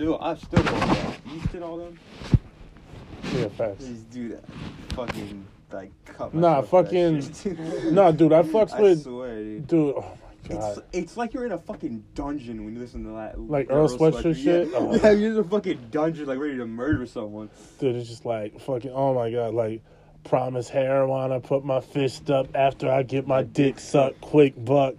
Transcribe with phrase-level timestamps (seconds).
[0.00, 1.20] still, I still go back.
[1.36, 1.98] East and all them.
[3.34, 3.84] Yeah, facts.
[3.84, 4.44] Just do that.
[4.94, 7.18] Fucking like cut Nah, fucking-
[7.94, 9.66] Nah, dude, I fucks I with swear, dude.
[9.66, 9.94] dude.
[9.96, 10.84] Oh my It's, god.
[10.92, 13.38] it's like you're in a fucking dungeon when you listen to that.
[13.38, 14.68] Like Earl Sweatshirt shit?
[14.68, 14.94] Yeah, Oh.
[14.96, 17.50] yeah, you're in a fucking dungeon, like ready to murder someone.
[17.78, 18.90] Dude, it's just like fucking.
[18.92, 19.82] Oh my god, like
[20.24, 21.30] promise heroin.
[21.30, 24.20] I Put my fist up after I get my dick sucked.
[24.22, 24.94] Quick buck,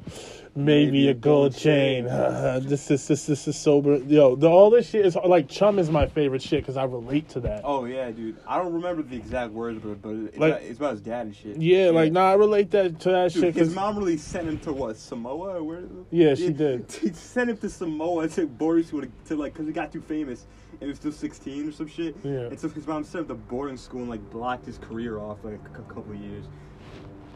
[0.56, 2.06] maybe a gold chain.
[2.62, 3.98] this is this this is sober.
[3.98, 7.30] Yo, the, all this shit is like chum is my favorite shit because I relate
[7.30, 7.62] to that.
[7.64, 8.38] Oh yeah, dude.
[8.48, 11.26] I don't remember the exact words, but but it's, Like- about, it's about his dad
[11.28, 11.58] and shit.
[11.58, 13.56] Yeah, like nah, I relate that to that Dude, shit.
[13.56, 15.58] His mom really sent him to what Samoa?
[15.58, 15.84] Or where?
[16.12, 16.92] Yeah, she did.
[17.02, 20.02] He sent him to Samoa to boarding school to, to like because he got too
[20.02, 22.16] famous and he was still 16 or some shit.
[22.24, 22.48] Yeah.
[22.48, 25.44] And so his mom sent him to boarding school and like blocked his career off
[25.44, 26.46] like a couple of years.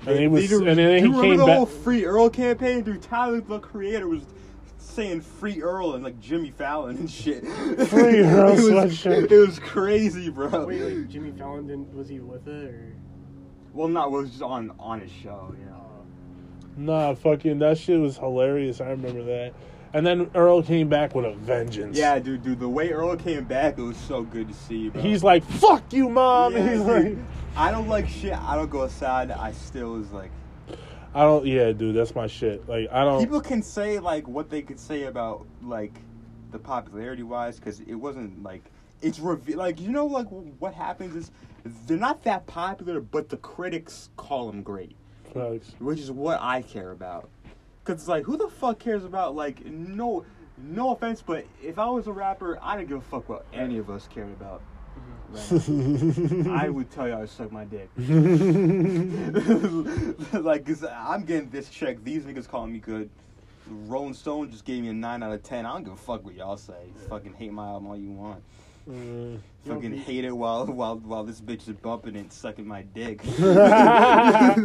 [0.06, 2.84] And he was- and then he you remember came the back- whole Free Earl campaign?
[2.84, 4.24] Dude, Tyler the Creator was
[4.78, 7.44] saying Free Earl and like Jimmy Fallon and shit.
[7.88, 9.06] Free Earl it was.
[9.06, 10.66] It was crazy, bro.
[10.66, 12.96] Wait, wait, Jimmy Fallon didn't was he with it or?
[13.74, 15.72] Well, not well, it was just on on his show, you oh.
[16.78, 16.94] know.
[16.94, 18.80] Nah, fucking that shit was hilarious.
[18.82, 19.54] I remember that.
[19.96, 21.98] And then Earl came back with a vengeance.
[21.98, 25.02] Yeah, dude, dude, the way Earl came back, it was so good to see, bro.
[25.02, 27.18] He's like, "Fuck you, mom." Yeah, He's dude.
[27.18, 27.18] like,
[27.56, 28.34] I don't like shit.
[28.34, 29.32] I don't go outside.
[29.32, 30.32] I still was like,
[31.14, 31.46] I don't.
[31.46, 32.68] Yeah, dude, that's my shit.
[32.68, 33.22] Like, I don't.
[33.22, 35.94] people can say like what they could say about like
[36.52, 38.64] the popularity wise, because it wasn't like
[39.02, 40.28] it's reve- like you know like
[40.60, 41.32] what happens is
[41.88, 44.98] they're not that popular, but the critics call them great,
[45.80, 47.30] which is what I care about.
[47.86, 50.26] Cause it's like who the fuck cares about like no
[50.58, 53.78] no offense, but if I was a rapper, I didn't give a fuck what any
[53.78, 54.64] of us cared about.
[55.30, 56.48] Right?
[56.50, 57.90] I would tell you I suck my dick.
[60.34, 62.04] like, cause I'm getting this check.
[62.04, 63.10] These niggas calling me good.
[63.68, 65.66] Rolling Stone just gave me a nine out of ten.
[65.66, 66.92] I don't give a fuck what y'all say.
[67.10, 68.44] Fucking hate my album all you want.
[68.90, 69.40] Mm.
[69.66, 73.22] Fucking be- hate it while while while this bitch is bumping and sucking my dick.
[73.36, 74.56] She's like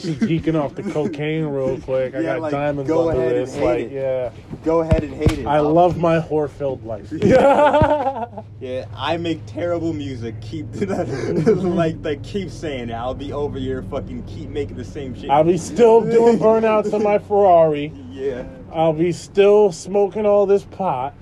[0.00, 2.12] she's geeking off the cocaine real quick.
[2.14, 3.54] I Yeah, got like, diamonds go under ahead and this.
[3.54, 3.92] hate Like, it.
[3.92, 4.30] yeah,
[4.64, 5.46] Go ahead and hate it.
[5.46, 7.12] I I'll love keep- my whore-filled life.
[8.58, 10.40] Yeah, I make terrible music.
[10.40, 12.94] Keep like like keep saying it.
[12.94, 15.28] I'll be over here fucking keep making the same shit.
[15.30, 17.92] I'll be still doing burnouts in my Ferrari.
[18.10, 18.44] Yeah.
[18.72, 21.14] I'll be still smoking all this pot.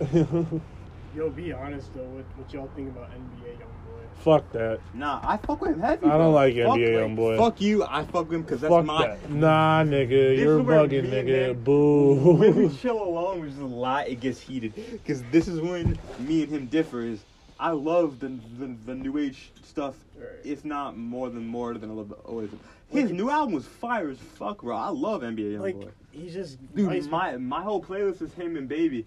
[1.14, 2.02] Yo, be honest though.
[2.02, 4.16] What what y'all think about NBA YoungBoy?
[4.18, 4.80] Fuck that.
[4.94, 6.06] Nah, I fuck with him heavy.
[6.06, 6.30] I don't bro.
[6.32, 6.78] like Fuck, NBA like,
[7.10, 7.38] Youngboy.
[7.38, 7.84] Fuck you.
[7.84, 9.06] I fuck with him because that's Fuck my.
[9.06, 9.30] that.
[9.30, 11.48] Nah, nigga, you're is where bugging, me and nigga.
[11.50, 12.34] him- Boo.
[12.34, 14.74] when we chill alone, which is a lot, it gets heated.
[14.74, 17.02] Because this is when me and him differ.
[17.02, 17.24] Is
[17.60, 20.26] I love the the, the new age stuff, Right.
[20.44, 22.48] if not more than more than I love the old.
[22.88, 24.76] His new album was fire as fuck, bro.
[24.76, 25.60] I love NBA Youngboy.
[25.60, 25.90] Like Youngboy.
[26.12, 29.06] he's just Dude, nice my my whole playlist is him and Baby.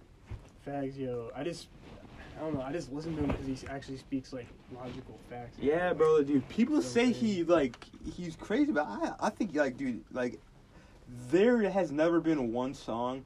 [0.68, 1.68] fags, Yo, I just
[2.38, 2.62] I don't know.
[2.62, 5.58] I just listen to him because he actually speaks like logical facts.
[5.60, 6.48] Yeah, bro, dude.
[6.50, 7.34] People So say crazy.
[7.34, 7.76] he like
[8.16, 10.40] he's crazy, but I I think like dude like
[11.32, 13.24] there has never been one song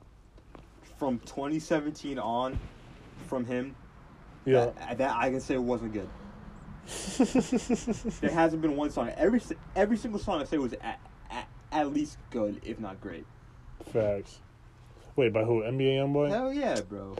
[0.98, 2.60] from 2017 on
[3.28, 3.76] from him
[4.46, 4.72] yeah.
[4.78, 6.10] that, that I can say wasn't good.
[8.22, 9.10] There hasn't been one song.
[9.18, 9.42] Every
[9.76, 11.00] every single song I say was at,
[11.30, 13.26] at, at least good, if not great.
[13.92, 14.40] Facts.
[15.16, 15.62] Wait, by who?
[15.62, 16.30] NBA YoungBoy?
[16.30, 17.16] Hell yeah, bro.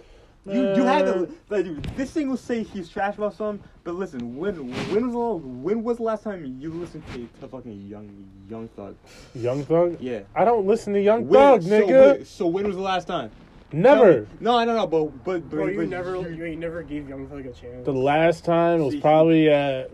[0.46, 1.25] You you had to uh.
[1.50, 4.56] like this thing will say he's trash about something, but listen, when
[4.91, 8.09] when was the last, when was the last time you listened to, to fucking young
[8.50, 8.96] young thug?
[9.35, 9.97] Young Thug?
[10.02, 10.22] Yeah.
[10.35, 12.18] I don't listen to Young When- Thug, so, nigga.
[12.18, 13.29] wait, so when was the last time?
[13.72, 14.28] Never.
[14.40, 17.08] No, I don't know, but but, but, Bro, you but never you ain't never gave
[17.08, 17.85] Young Thug a chance.
[17.85, 19.91] The last time was See, probably at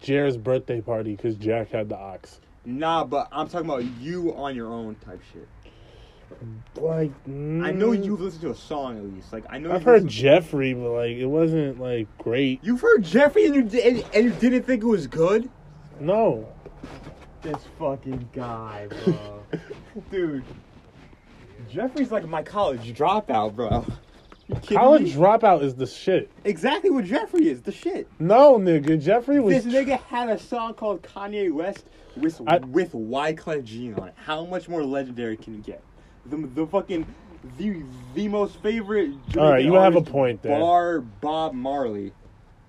[0.00, 2.40] Jared's birthday party because Jack had the ox.
[2.64, 5.48] nah, but I'm talking about you on your own type shit.
[6.76, 9.32] Like, I know mm, you've listened to a song at least.
[9.32, 12.60] Like I know I've heard listened- Jeffery, but like, it wasn't like great.
[12.62, 15.48] You've heard Jeffery and you di- and, and you didn't think it was good.
[16.00, 16.48] No.
[17.42, 19.42] This fucking guy, bro.
[20.10, 20.44] Dude.
[21.70, 23.84] Jeffery's like my college dropout, bro.
[24.66, 25.12] College me?
[25.12, 26.30] Dropout is the shit.
[26.44, 28.06] Exactly what Jeffery is, the shit.
[28.18, 29.00] No, nigga.
[29.02, 29.64] Jeffery was.
[29.64, 31.84] This nigga had a song called Kanye West
[32.16, 34.14] with I- with Wyclef Jean on it.
[34.16, 35.82] How much more legendary can you get?
[36.26, 37.06] The, the fucking
[37.58, 37.82] the
[38.14, 39.12] the most favorite.
[39.36, 40.58] All right, you have a point there.
[40.58, 42.12] Bar Bob Marley,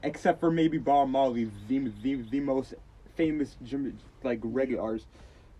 [0.03, 2.73] except for maybe Bob Marley, the the, the most
[3.15, 3.55] famous
[4.23, 5.07] like reggae artist,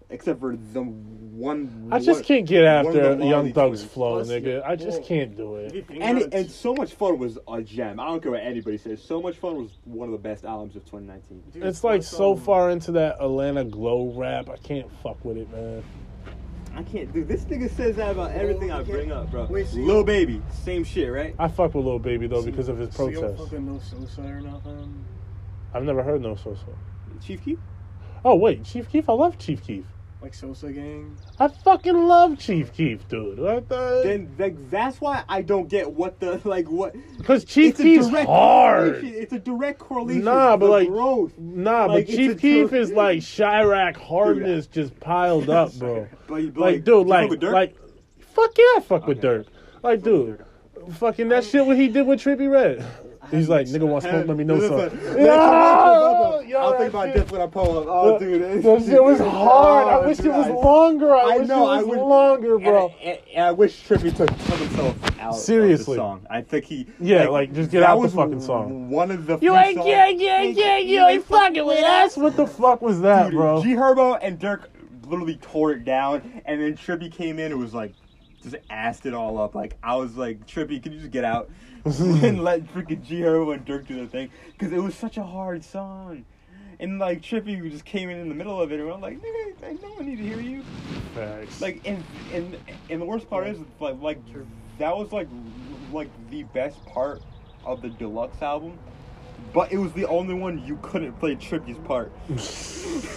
[0.10, 1.90] except for the one.
[1.92, 3.84] I just one- can't get after the Young Thug's twins.
[3.86, 4.66] flow, Plus, nigga.
[4.66, 5.86] I just well, can't do it.
[5.90, 8.00] And, it, and so much fun was a gem.
[8.00, 9.02] I don't care what anybody says.
[9.02, 11.44] So much fun was one of the best albums of 2019.
[11.54, 14.50] Dude, It's like so far into that Atlanta glow rap.
[14.50, 15.84] I can't fuck with it, man.
[16.76, 17.46] I can't do this.
[17.46, 19.46] Nigga says that about everything I bring up, bro.
[19.46, 21.34] Wait, so you- Lil Baby, same shit, right?
[21.40, 23.50] I fuck with Lil Baby though because of his So you don't protests.
[23.50, 25.06] fucking know Sosa or nothing?
[25.74, 26.66] I've never heard no Sosa.
[27.22, 27.60] Chief Keef.
[28.24, 29.08] Oh wait, Chief Keef.
[29.10, 29.86] I love Chief Keef.
[30.26, 31.16] Like Sosa Gang?
[31.40, 33.38] I fucking love Chief Keef, dude.
[33.38, 34.02] What the?
[34.04, 36.96] Then like, that's why I don't get what the like what.
[37.20, 38.94] Because Chief Keef's direct hard.
[38.94, 39.22] correlation.
[39.22, 40.24] It's a direct correlation.
[40.24, 41.38] Nah, but like- growth.
[41.38, 46.08] Nah, Like, but Chief Keef is like Chiraq hardness just piled up, bro.
[46.28, 47.54] Like, Like, dude, like, with Durk?
[47.54, 47.76] like,
[48.20, 49.28] fuck yeah, I fuck with Okay.
[49.28, 49.46] Durk.
[49.84, 50.44] Like, dude,
[50.94, 52.84] fucking that shit what he did with Trippie Redd.
[53.32, 55.00] He's like, nigga want smoke, let me know Listen, something.
[55.14, 55.26] listen,
[56.50, 57.86] Yo, I'll think about shit- this when I pull up.
[57.90, 59.88] Oh, dude, That shit was hard.
[59.88, 61.14] I Oh, wish dude, it was I- longer.
[61.16, 62.88] I, I wish know, it I was wish- longer, bro.
[63.02, 65.94] And, and, and I wish Trippie took, took himself out Seriously.
[65.94, 66.28] of the song.
[66.30, 66.88] I think he.
[67.00, 68.90] Yeah, like, just get out the fucking song.
[68.90, 69.34] One of the.
[69.34, 72.16] You few ain't, songs- yeah, yeah, yeah, you ain't fucking with us.
[72.16, 73.64] What the fuck was that, Dude, bro?
[73.64, 74.66] G Herbo and Durk
[75.08, 77.94] literally tore it down, and then Trippie came in and was like,
[78.44, 79.56] just assed it all up.
[79.56, 81.50] Like I was like, Trippie, can you just get out
[82.00, 84.32] and let freaking G Herbo and Durk do their thing?
[84.58, 86.26] Because it was such a hard song.
[86.80, 89.54] And like Trippie just came in in the middle of it, and I'm like, nigga,
[89.64, 90.64] I no one need to hear you.
[91.14, 91.62] Facts.
[91.62, 92.04] Like, and
[92.34, 92.58] and
[92.90, 94.18] and the worst part is like like
[94.80, 95.28] that was like
[95.94, 97.22] like the best part
[97.64, 98.78] of the deluxe album,
[99.54, 102.12] but it was the only one you couldn't play Trippie's part.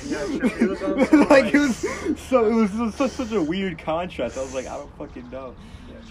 [0.07, 3.79] Yeah, Trippie was on like it was so it was just such, such a weird
[3.79, 4.39] contrast.
[4.39, 5.55] I was like, I don't fucking know.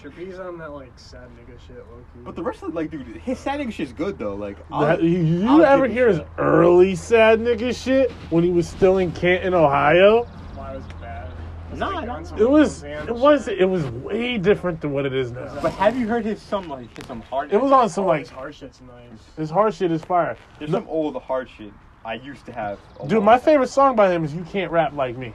[0.02, 2.20] Yeah, Trippie's on that like sad nigga shit, low key.
[2.24, 4.34] But the rest of like, dude, his sad nigga shit's good though.
[4.34, 8.50] Like, I'll- That- you you I'll ever hear his early sad nigga shit when he
[8.50, 10.24] was still in Canton, Ohio?
[10.54, 11.30] Why was it bad?
[11.70, 14.92] Was Nah, like, nah, on some It was it was it was way different than
[14.92, 15.58] what it is now.
[15.62, 17.52] But have you heard his some like his some hard?
[17.52, 19.20] It was on some Oh, like his hard shit's nice.
[19.36, 20.36] his hard shit is fire.
[20.58, 21.72] There's No- some old hard shit
[22.04, 22.78] I used to have.
[23.06, 23.40] Dude, my time.
[23.40, 25.34] favorite song by him is "You Can't Rap Like Me."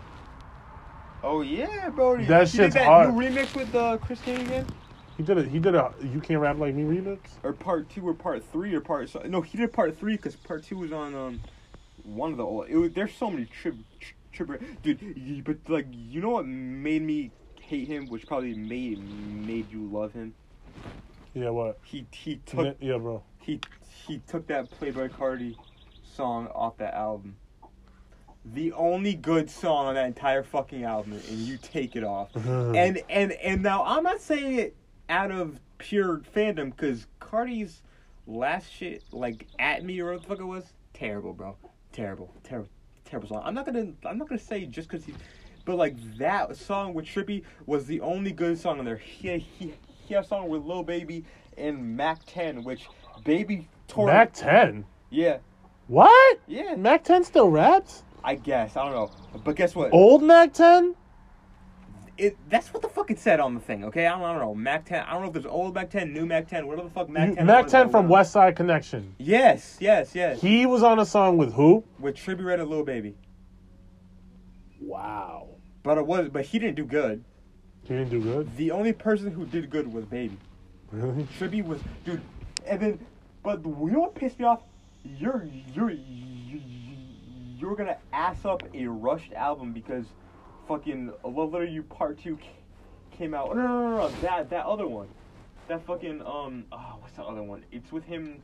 [1.23, 2.17] Oh yeah, bro.
[2.25, 3.09] That shit's that hard.
[3.09, 4.67] New remix with uh, Chris Hannigan,
[5.17, 7.37] He did a he did a "You Can't Rap Like Me" remix.
[7.43, 10.35] or part two, or part three, or part so, no, he did part three because
[10.35, 11.41] part two was on um
[11.97, 12.67] one of the old.
[12.69, 13.77] It was, there's so many trip
[14.31, 15.43] trip, dude.
[15.45, 20.13] But like, you know what made me hate him, which probably made made you love
[20.13, 20.35] him.
[21.33, 21.79] Yeah, what?
[21.83, 23.23] He he took Yeah, bro.
[23.39, 23.61] he
[24.07, 25.57] he took that Playboi Carti
[26.01, 27.37] song off that album.
[28.45, 32.29] The only good song on that entire fucking album, and you take it off.
[32.35, 34.75] and and and now I'm not saying it
[35.07, 37.81] out of pure fandom because Carti's
[38.27, 41.55] last shit, like at me or what the fuck it was, terrible, bro,
[41.93, 42.69] terrible, terrible,
[43.05, 43.41] terrible song.
[43.45, 45.13] I'm not gonna I'm not gonna say just because he,
[45.63, 48.97] but like that song with Trippie was the only good song on there.
[48.97, 49.73] He he
[50.05, 51.23] he had a song with Lil Baby
[51.57, 52.87] and Mac 10, which
[53.23, 54.07] Baby tore.
[54.07, 54.85] Mac Ten.
[55.09, 55.37] Yeah,
[55.87, 56.39] What?
[56.47, 56.75] yeah.
[56.75, 58.03] Mac Ten still raps?
[58.23, 59.11] I guess I don't know,
[59.43, 59.91] but guess what?
[59.93, 60.95] Old Mac Ten?
[62.17, 64.05] it that's what the fuck it said on the thing, okay?
[64.05, 64.55] I don't, I don't know.
[64.55, 65.03] Mac 10.
[65.03, 67.35] I don't know if there's old Mac 10, new Mac 10, whatever the fuck Mac
[67.35, 68.07] 10 Mac Ten from.
[68.07, 69.15] West Side Connection.
[69.17, 70.41] Yes, yes, yes.
[70.41, 71.83] He was on a song with who?
[71.99, 73.15] With Trippie Redd and Lil Baby.
[74.79, 75.49] Wow.
[75.81, 77.23] But it was but he didn't do good.
[77.83, 78.55] He didn't do good.
[78.57, 80.37] The only person who did good was Baby.
[80.91, 81.27] Really?
[81.39, 82.21] Trippie was dude
[82.65, 82.99] and then
[83.43, 84.61] but you know what pissed me off?
[85.03, 85.91] You're you're
[87.63, 90.05] you- you're gonna ass up a rushed album because
[90.67, 92.37] fucking Love Letter You Part Two
[93.11, 93.55] came out.
[93.55, 95.07] No, no, no, no, that that other one,
[95.67, 97.63] that fucking um, oh, what's the other one?
[97.71, 98.41] It's with him.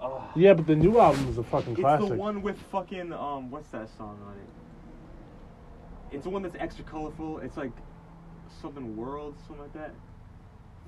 [0.00, 2.02] Oh, Yeah, but the new album is a fucking classic.
[2.04, 6.14] it's the one with fucking um, what's that song on it?
[6.14, 7.38] It's the one that's extra colorful.
[7.38, 7.72] It's like
[8.62, 9.92] something world, something like that.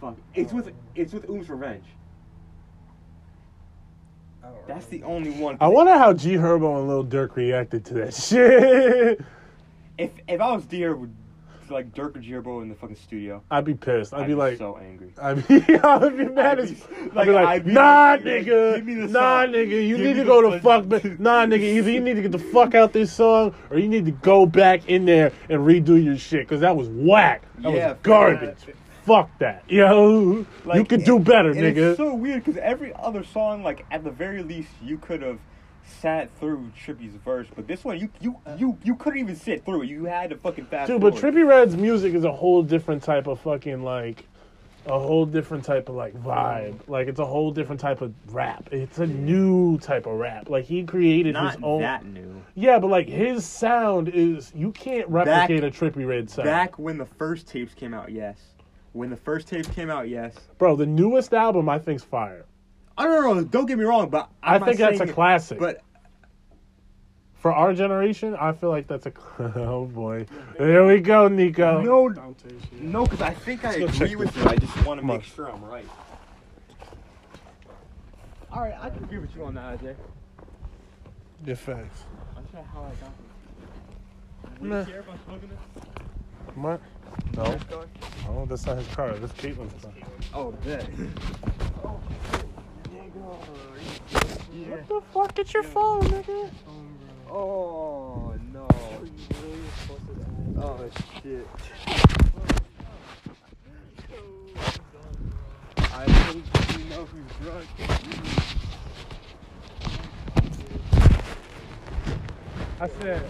[0.00, 1.85] Fuck, it's with it's with Oom's Revenge.
[4.66, 5.56] That's the only one.
[5.61, 9.20] I wonder how G Herbo and Lil Durk reacted to that shit.
[9.99, 11.14] If if I was deer with
[11.68, 14.12] like Durk or Herbo in the fucking studio, I'd be pissed.
[14.12, 15.12] I'd, I'd be like, so angry.
[15.20, 15.54] I'd be,
[15.85, 16.70] I'd be mad I'd as.
[16.73, 19.52] be- like, be like, be nah, like, nigga, give me the nah, song.
[19.54, 22.23] nigga, you Give need to go to fuck, but nah, nigga, either you need to
[22.23, 25.61] get the fuck out this song, or you need to go back in there and
[25.61, 27.42] redo your shit, cause that was whack.
[27.59, 28.59] That Yeah, was garbage.
[29.11, 30.21] Fuck that, yo.
[30.21, 31.90] you Like, could do better, and nigga.
[31.90, 35.40] It's so weird because every other song, like at the very least, you could have
[35.85, 39.83] sat through Trippie's verse, but this one, you you you you couldn't even sit through
[39.83, 39.88] it.
[39.88, 40.87] You had to fucking fast.
[40.87, 41.35] Dude, but forward.
[41.35, 44.26] Trippie Redd's music is a whole different type of fucking like
[44.87, 46.79] a whole different type of like vibe.
[46.87, 48.69] Like it's a whole different type of rap.
[48.71, 50.49] It's a new type of rap.
[50.49, 52.43] Like he created not his own that new.
[52.55, 56.47] Yeah, but like his sound is you can't replicate a Trippie Redd sound.
[56.47, 58.38] Back when the first tapes came out, yes.
[58.92, 60.35] When the first tape came out, yes.
[60.59, 62.44] Bro, the newest album I think's fire.
[62.99, 63.44] I don't know.
[63.44, 65.59] Don't get me wrong, but i I'm not think that's a it- classic.
[65.59, 65.80] But
[67.35, 69.12] For our generation, I feel like that's a.
[69.56, 70.26] Oh boy,
[70.59, 71.80] there we go, Nico.
[71.80, 72.78] No, Dante's, yeah.
[72.82, 74.44] no, because I think I Let's agree check with you.
[74.44, 75.87] I just want to make sure I'm right.
[78.52, 79.94] All right, I can agree with you on that, Ajay.
[81.47, 82.02] Your facts.
[82.37, 84.61] I'm not sure how I got this.
[84.61, 84.76] Nah.
[84.78, 85.85] Would you care if I'm smoking this?
[86.56, 86.80] What?
[87.37, 87.85] No, This car?
[88.26, 89.12] no, that's not his car.
[89.14, 89.93] That's Caitlin's car.
[90.35, 90.83] Oh, bet.
[94.69, 95.35] What the fuck?
[95.35, 96.50] Get your phone, nigga.
[97.31, 98.67] Oh no.
[100.62, 100.90] Oh
[101.23, 101.47] shit.
[105.93, 106.45] I think
[106.79, 107.67] you know who's drunk.
[112.81, 113.23] I said,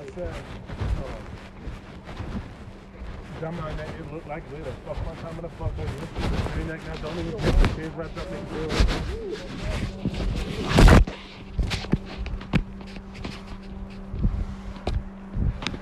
[0.00, 0.34] I said,
[0.98, 1.41] oh.
[3.42, 4.72] Dumb on that, it looked like later.
[4.86, 6.08] Fuck my time in the fuck over this.
[6.60, 8.38] Ain't like that, don't even get the kids wrapped up in.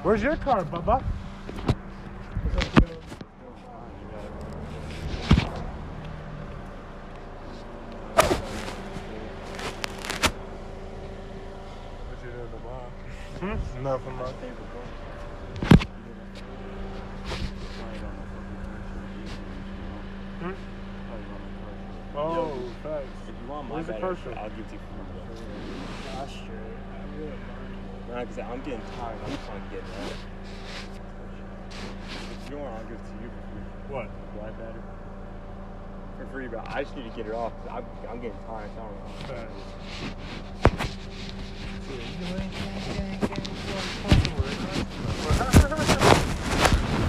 [0.02, 1.02] Where's your car, Bubba?
[12.08, 12.90] What you doing tomorrow?
[13.40, 13.84] Hmm?
[13.84, 14.34] Nothing much.
[20.40, 20.56] Hmm?
[22.16, 23.12] Oh, thanks.
[23.28, 23.46] If you
[24.26, 24.38] want my Where's the battery, person?
[24.38, 26.78] I'll give it to you for my Gosh, straight.
[26.90, 27.40] I really don't
[28.10, 29.18] Nah, cause I'm getting tired.
[29.24, 30.12] I'm trying to get that.
[32.44, 33.94] If you want, I'll give it to you for free.
[33.94, 34.06] What?
[34.34, 34.82] Black battery.
[36.18, 37.52] For free, but I just need to get it off.
[37.62, 38.70] 'cause I'm, I'm getting tired.
[38.74, 39.12] So I don't know.
[39.28, 40.60] Thanks.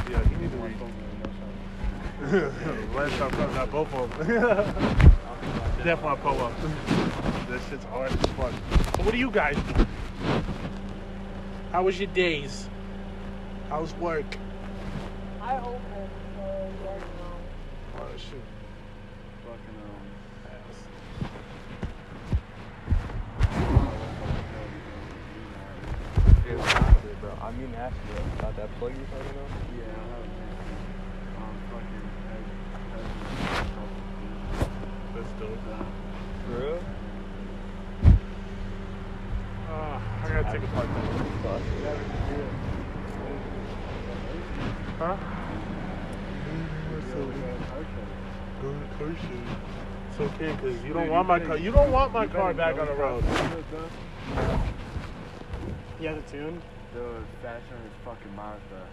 [0.10, 0.75] Yeah, you need to read.
[2.96, 4.27] Last time I got both of them.
[5.84, 6.53] Definitely pull up.
[7.51, 8.53] This shit's hard as fuck.
[8.96, 9.86] So what do you guys do?
[11.74, 12.70] How was your days?
[13.67, 14.38] How's work?
[15.41, 17.36] I hope it's uh, right now.
[18.00, 18.39] Oh shit.
[19.43, 20.08] Fucking, um,
[26.48, 27.31] Yeah, what's happening, bro?
[27.41, 29.51] I mean, ask you about that plug you're talking about.
[29.75, 30.24] yeah, I have
[31.36, 32.08] um, fucking,
[35.17, 35.60] Let's do it.
[36.48, 36.79] For real?
[39.72, 40.88] Uh, I gotta take a part.
[45.00, 45.15] Huh?
[48.62, 49.46] Go to Cushing.
[50.10, 51.58] It's okay, cause you don't want my car.
[51.58, 53.24] You don't want my car back on the road.
[56.00, 56.62] You have the tune?
[56.94, 58.88] Dude, Fast on his fucking Mazda.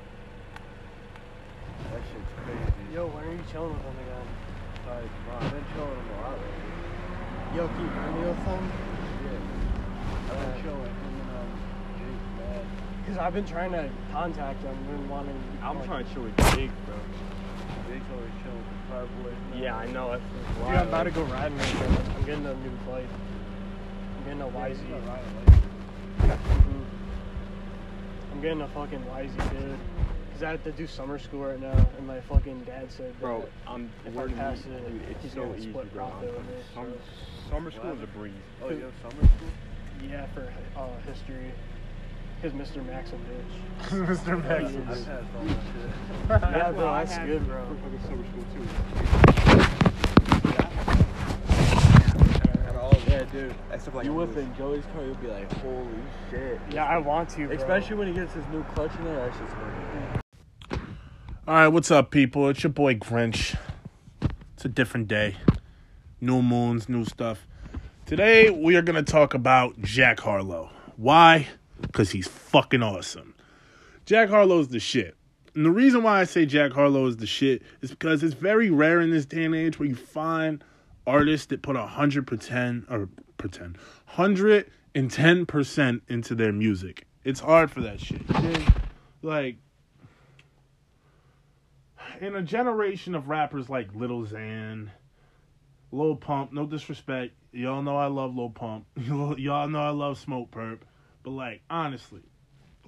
[1.91, 2.95] That shit's crazy.
[2.95, 4.29] Yo, when are you chilling with him again?
[4.87, 7.57] Like, bro, I've been chilling with him a lot lately.
[7.57, 8.63] Yo, can you bring me with him?
[9.25, 9.41] Yeah.
[10.29, 11.51] I've been chilling with him and, um,
[11.97, 12.65] Jake, man.
[13.01, 15.41] Because I've been trying to contact him and wanting.
[15.63, 16.97] I'm like, trying to chill with Jake, bro.
[18.09, 20.11] Jake's always chilling with the car Yeah, I know.
[20.11, 20.67] That's just Dude.
[20.77, 21.97] I'm about to go riding with him.
[22.17, 23.07] I'm getting a new bike.
[24.17, 24.77] I'm getting a YZ.
[24.79, 26.85] He's not riding like Mhm.
[28.33, 29.79] I'm getting a fucking YZ, dude.
[30.27, 33.21] Because I have to do summer school right now, and my fucking dad said that
[33.21, 33.91] Bro, I'm.
[34.07, 36.07] if we're I gonna pass be- it, dude, it's he's so gonna easy, split bro.
[36.07, 36.55] profit with me.
[36.75, 38.33] Summer, so- summer school is a breeze.
[38.63, 39.49] Oh, you have summer school?
[40.09, 41.53] Yeah, for uh, history.
[42.41, 42.87] Because Mr.
[42.87, 44.07] Max a bitch.
[44.07, 44.33] Mr.
[44.33, 44.73] I Max.
[44.73, 46.57] passed all that shit.
[46.57, 47.65] yeah, bro, I that's had good, bro.
[47.65, 49.69] Fucking summer school too.
[53.19, 53.55] Yeah, dude.
[53.73, 55.87] Except like You whip in Joey's car, you'll be like, holy
[56.31, 56.61] shit.
[56.71, 57.57] Yeah, I want to, bro.
[57.57, 60.21] Especially when he gets his new clutch in there, that shit's gonna
[61.49, 62.49] All right, what's up, people?
[62.49, 63.57] It's your boy Grinch.
[64.55, 65.37] It's a different day.
[66.21, 67.47] New moons, new stuff.
[68.07, 70.71] Today, we are going to talk about Jack Harlow.
[70.97, 71.49] Why?
[71.81, 73.35] Because he's fucking awesome.
[74.07, 75.17] Jack Harlow's the shit.
[75.55, 78.71] And the reason why I say Jack Harlow is the shit is because it's very
[78.71, 80.63] rare in this day and age where you find
[81.07, 83.09] artists that put a hundred pretend or
[83.39, 87.07] pretend hundred and ten percent into their music.
[87.25, 88.23] It's hard for that shit.
[89.23, 89.57] Like
[92.21, 94.91] in a generation of rappers like Little Xan,
[95.91, 98.87] Lil Pump, no disrespect, y'all know I love Lil Pump.
[98.97, 100.79] y'all know I love Smokepurpp.
[101.29, 102.23] But like honestly,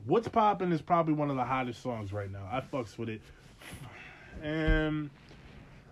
[0.07, 2.49] What's Poppin' is probably one of the hottest songs right now.
[2.51, 3.21] I fucks with it.
[4.43, 5.11] And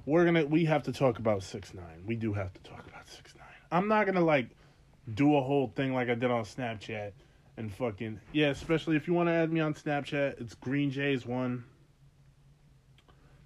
[0.07, 2.05] we're gonna we have to talk about six nine.
[2.07, 3.45] We do have to talk about six nine.
[3.71, 4.49] I'm not gonna like
[5.13, 7.13] do a whole thing like I did on Snapchat
[7.59, 11.27] and fucking yeah, especially if you want to add me on Snapchat, it's Green Jays
[11.27, 11.65] one.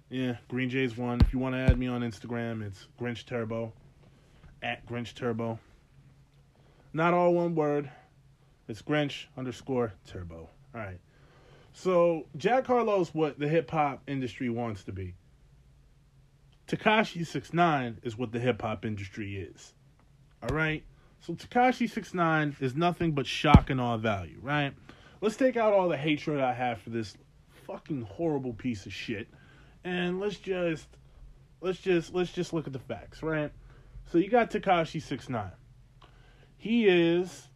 [0.09, 1.19] Yeah, Green Jays one.
[1.19, 3.73] If you want to add me on Instagram, it's Grinch Turbo.
[4.61, 5.59] At Grinch Turbo.
[6.93, 7.89] Not all one word.
[8.67, 10.49] It's Grinch underscore Turbo.
[10.73, 10.99] All right.
[11.73, 15.15] So Jack Harlow's what the hip hop industry wants to be.
[16.67, 19.73] Tekashi Six Nine is what the hip hop industry is.
[20.41, 20.83] All right.
[21.19, 24.73] So Tekashi Six Nine is nothing but shock and awe value, right?
[25.19, 27.17] Let's take out all the hatred I have for this
[27.65, 29.27] fucking horrible piece of shit,
[29.83, 30.87] and let's just
[31.61, 33.51] let's just let's just look at the facts, right?
[34.11, 35.51] So you got Tekashi Six Nine.
[36.57, 37.47] He is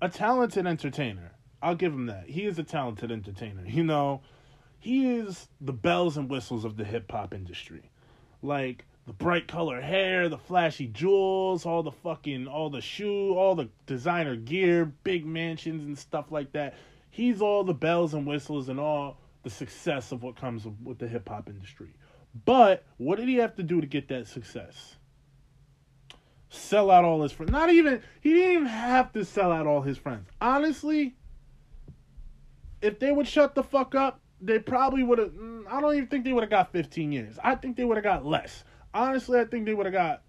[0.00, 1.32] a talented entertainer.
[1.60, 2.28] I'll give him that.
[2.28, 3.64] He is a talented entertainer.
[3.66, 4.20] You know,
[4.78, 7.90] he is the bells and whistles of the hip hop industry.
[8.42, 13.54] Like the bright color hair, the flashy jewels, all the fucking all the shoe, all
[13.54, 16.74] the designer gear, big mansions and stuff like that.
[17.10, 21.08] He's all the bells and whistles and all the success of what comes with the
[21.08, 21.94] hip hop industry.
[22.44, 24.97] But what did he have to do to get that success?
[26.50, 27.52] Sell out all his friends.
[27.52, 30.28] Not even he didn't even have to sell out all his friends.
[30.40, 31.14] Honestly,
[32.80, 35.30] if they would shut the fuck up, they probably would have.
[35.30, 37.38] Mm, I don't even think they would have got 15 years.
[37.42, 38.64] I think they would have got less.
[38.94, 40.22] Honestly, I think they would have got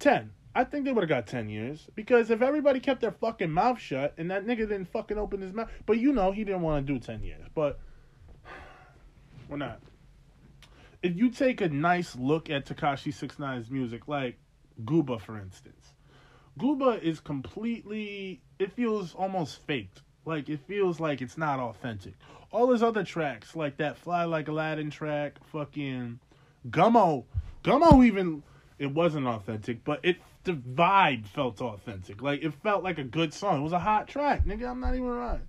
[0.00, 0.30] 10.
[0.54, 1.88] I think they would have got 10 years.
[1.94, 5.52] Because if everybody kept their fucking mouth shut and that nigga didn't fucking open his
[5.52, 5.70] mouth.
[5.86, 7.46] But you know, he didn't want to do 10 years.
[7.54, 7.78] But
[9.48, 9.80] we're not.
[11.02, 14.38] If you take a nice look at Tekashi 69's music, like
[14.84, 15.94] Gooba, for instance,
[16.58, 18.42] Gooba is completely.
[18.58, 20.02] It feels almost faked.
[20.24, 22.14] Like, it feels like it's not authentic.
[22.52, 26.20] All his other tracks, like that Fly Like Aladdin track, fucking
[26.68, 27.24] Gummo.
[27.64, 28.42] Gummo even
[28.78, 32.20] it wasn't authentic, but it the vibe felt authentic.
[32.20, 33.60] Like it felt like a good song.
[33.60, 34.68] It was a hot track, nigga.
[34.68, 35.40] I'm not even right.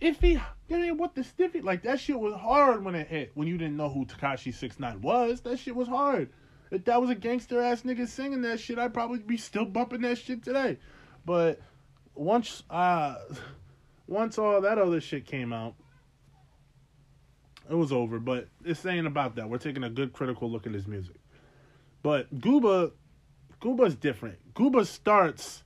[0.00, 3.30] If he, I mean, what the stiffy like that shit was hard when it hit.
[3.34, 6.30] When you didn't know who Tekashi Six Nine was, that shit was hard.
[6.74, 10.00] If that was a gangster ass nigga singing that shit, I'd probably be still bumping
[10.02, 10.78] that shit today.
[11.24, 11.60] But
[12.14, 13.14] once uh
[14.08, 15.74] once all that other shit came out,
[17.70, 18.18] it was over.
[18.18, 19.48] But it's ain't about that.
[19.48, 21.16] We're taking a good critical look at his music.
[22.02, 22.90] But Gooba,
[23.62, 24.38] Gooba's different.
[24.54, 25.62] Gooba starts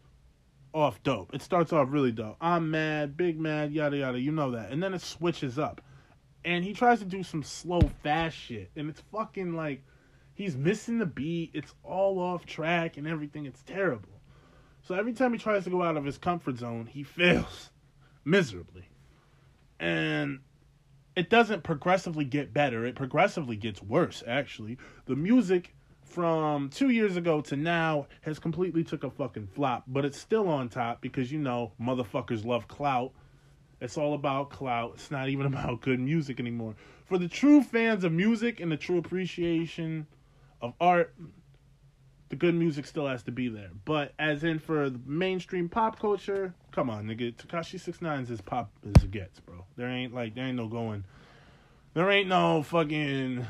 [0.75, 1.35] off dope.
[1.35, 2.37] It starts off really dope.
[2.39, 4.21] I'm mad, big mad, yada yada.
[4.21, 5.81] You know that, and then it switches up,
[6.45, 9.83] and he tries to do some slow, fast shit, and it's fucking like
[10.39, 11.51] he's missing the beat.
[11.53, 13.45] It's all off track and everything.
[13.45, 14.21] It's terrible.
[14.83, 17.71] So every time he tries to go out of his comfort zone, he fails
[18.25, 18.89] miserably,
[19.81, 20.39] and
[21.17, 22.87] it doesn't progressively get better.
[22.87, 24.23] It progressively gets worse.
[24.27, 25.75] Actually, the music
[26.05, 30.49] from two years ago to now has completely took a fucking flop, but it's still
[30.49, 33.11] on top because you know motherfuckers love clout.
[33.81, 34.93] It's all about clout.
[34.95, 36.77] It's not even about good music anymore.
[37.07, 40.07] For the true fans of music and the true appreciation
[40.61, 41.15] of art,
[42.29, 43.71] the good music still has to be there.
[43.85, 47.35] But as in for the mainstream pop culture, come on, nigga.
[47.35, 49.65] Tekashi Six Nine's as pop as it gets, bro.
[49.77, 51.05] There ain't like there ain't no going.
[51.95, 53.47] There ain't no fucking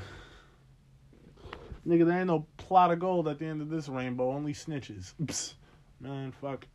[1.89, 4.33] Nigga, there ain't no plot of gold at the end of this rainbow.
[4.33, 5.15] Only snitches.
[5.25, 5.55] Psst.
[6.01, 6.67] Man, fuck.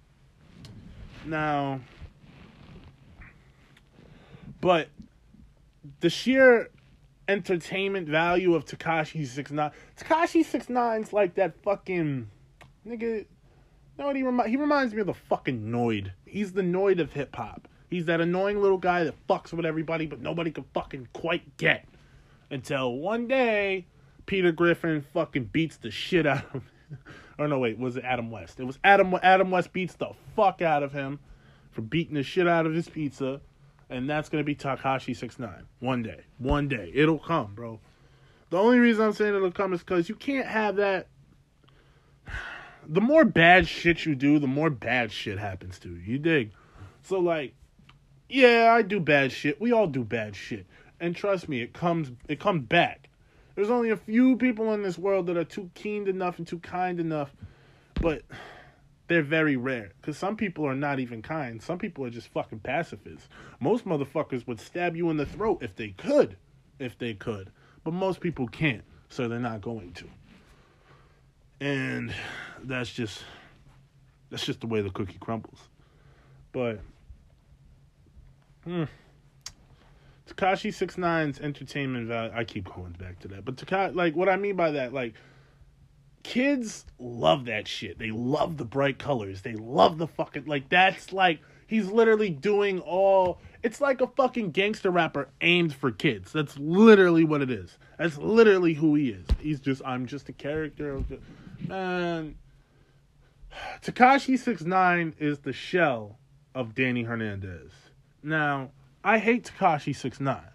[1.26, 1.80] Now,
[4.60, 4.90] but
[6.00, 6.70] the sheer
[7.28, 9.72] entertainment value of Tekashi Six Nine.
[9.98, 12.30] Tekashi Six Nine's like that fucking
[12.88, 13.02] nigga.
[13.02, 13.26] You
[13.98, 16.12] know what he remi- He reminds me of the fucking Noid.
[16.26, 17.68] He's the Noid of hip hop.
[17.90, 21.88] He's that annoying little guy that fucks with everybody, but nobody can fucking quite get.
[22.50, 23.86] Until one day,
[24.26, 26.64] Peter Griffin fucking beats the shit out of him.
[27.38, 28.60] or no, wait, was it Adam West?
[28.60, 29.14] It was Adam.
[29.22, 31.20] Adam West beats the fuck out of him
[31.72, 33.42] for beating the shit out of his pizza,
[33.94, 36.22] and that's gonna be Tekashi Six Nine one day.
[36.40, 37.80] One day, it'll come, bro.
[38.50, 41.08] The only reason I'm saying it'll come is because you can't have that.
[42.86, 45.96] The more bad shit you do, the more bad shit happens to you.
[45.96, 46.52] You dig?
[47.04, 47.54] So like,
[48.28, 49.62] yeah, I do bad shit.
[49.62, 50.66] We all do bad shit,
[51.00, 53.08] and trust me, it comes it comes back.
[53.56, 56.60] There's only a few people in this world that are too keen enough and too
[56.60, 57.34] kind enough,
[58.02, 58.24] but
[59.14, 59.92] they're very rare.
[60.02, 61.62] Because some people are not even kind.
[61.62, 63.30] Some people are just fucking pacifists.
[63.60, 66.36] Most motherfuckers would stab you in the throat if they could.
[66.80, 67.52] If they could.
[67.84, 70.06] But most people can't, so they're not going to.
[71.64, 72.12] And
[72.64, 73.24] that's just
[74.32, 75.60] that's just the way the cookie crumbles.
[76.52, 76.80] But
[78.64, 78.86] hmm.
[80.28, 82.32] Tekashi Six Nine's entertainment value.
[82.34, 85.14] I keep going back to that, but Tekashi, like what I mean by that, like
[86.24, 88.00] kids love that shit.
[88.00, 89.42] They love the bright colors.
[89.42, 93.40] They love the fucking like that's like he's literally doing all.
[93.62, 96.32] It's like a fucking gangster rapper aimed for kids.
[96.32, 97.78] That's literally what it is.
[97.98, 99.26] That's literally who he is.
[99.40, 101.04] He's just I'm just a character
[101.68, 102.36] man.
[103.82, 106.18] Tekashi Six Nine is the shell
[106.56, 107.72] of Danny Hernandez.
[108.22, 108.72] Now,
[109.04, 110.53] I hate Tekashi Six Nine.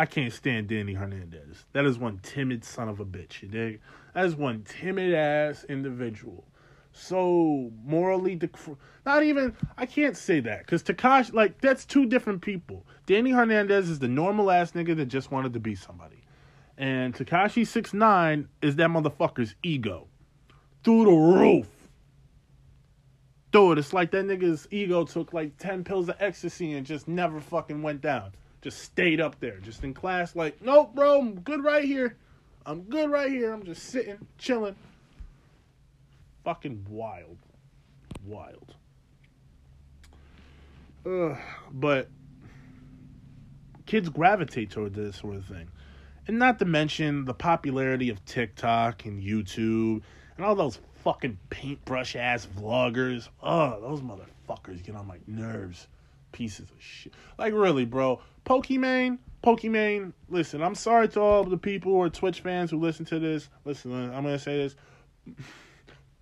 [0.00, 1.64] I can't stand Danny Hernandez.
[1.72, 3.80] That is one timid son of a bitch, you dig?
[4.14, 6.44] That is one timid ass individual.
[6.92, 10.60] So morally, dec- not even, I can't say that.
[10.60, 12.86] Because Tekashi, like, that's two different people.
[13.06, 16.22] Danny Hernandez is the normal ass nigga that just wanted to be somebody.
[16.76, 20.06] And Tekashi Six Nine is that motherfucker's ego.
[20.84, 21.66] Through the roof.
[23.50, 27.40] Dude, it's like that nigga's ego took like 10 pills of ecstasy and just never
[27.40, 28.30] fucking went down.
[28.60, 32.16] Just stayed up there, just in class, like, nope, bro, I'm good right here.
[32.66, 33.52] I'm good right here.
[33.52, 34.76] I'm just sitting, chilling.
[36.44, 37.38] Fucking wild.
[38.26, 38.74] Wild.
[41.06, 41.38] Ugh,
[41.72, 42.08] but
[43.86, 45.68] kids gravitate toward this sort of thing.
[46.26, 50.02] And not to mention the popularity of TikTok and YouTube
[50.36, 53.28] and all those fucking paintbrush ass vloggers.
[53.42, 55.88] Oh, those motherfuckers get on my nerves.
[56.32, 57.12] Pieces of shit.
[57.38, 58.20] Like really, bro.
[58.44, 63.18] Pokimane, Pokimane, listen, I'm sorry to all the people are Twitch fans who listen to
[63.18, 63.48] this.
[63.64, 64.76] Listen, I'm gonna say this.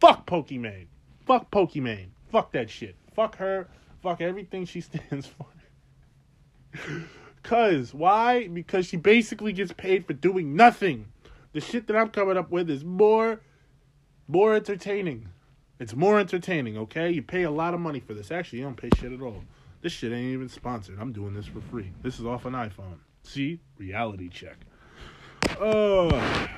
[0.00, 0.86] Fuck Pokimane.
[1.26, 2.08] Fuck Pokimane.
[2.30, 2.96] Fuck that shit.
[3.14, 3.68] Fuck her.
[4.02, 5.46] Fuck everything she stands for.
[7.42, 8.48] Cause why?
[8.48, 11.06] Because she basically gets paid for doing nothing.
[11.52, 13.40] The shit that I'm coming up with is more
[14.28, 15.28] more entertaining.
[15.78, 17.10] It's more entertaining, okay?
[17.10, 18.30] You pay a lot of money for this.
[18.30, 19.44] Actually, you don't pay shit at all.
[19.82, 20.98] This shit ain't even sponsored.
[21.00, 21.92] I'm doing this for free.
[22.02, 22.98] This is off an iPhone.
[23.22, 23.60] See?
[23.78, 24.56] Reality check.
[25.60, 26.48] Oh.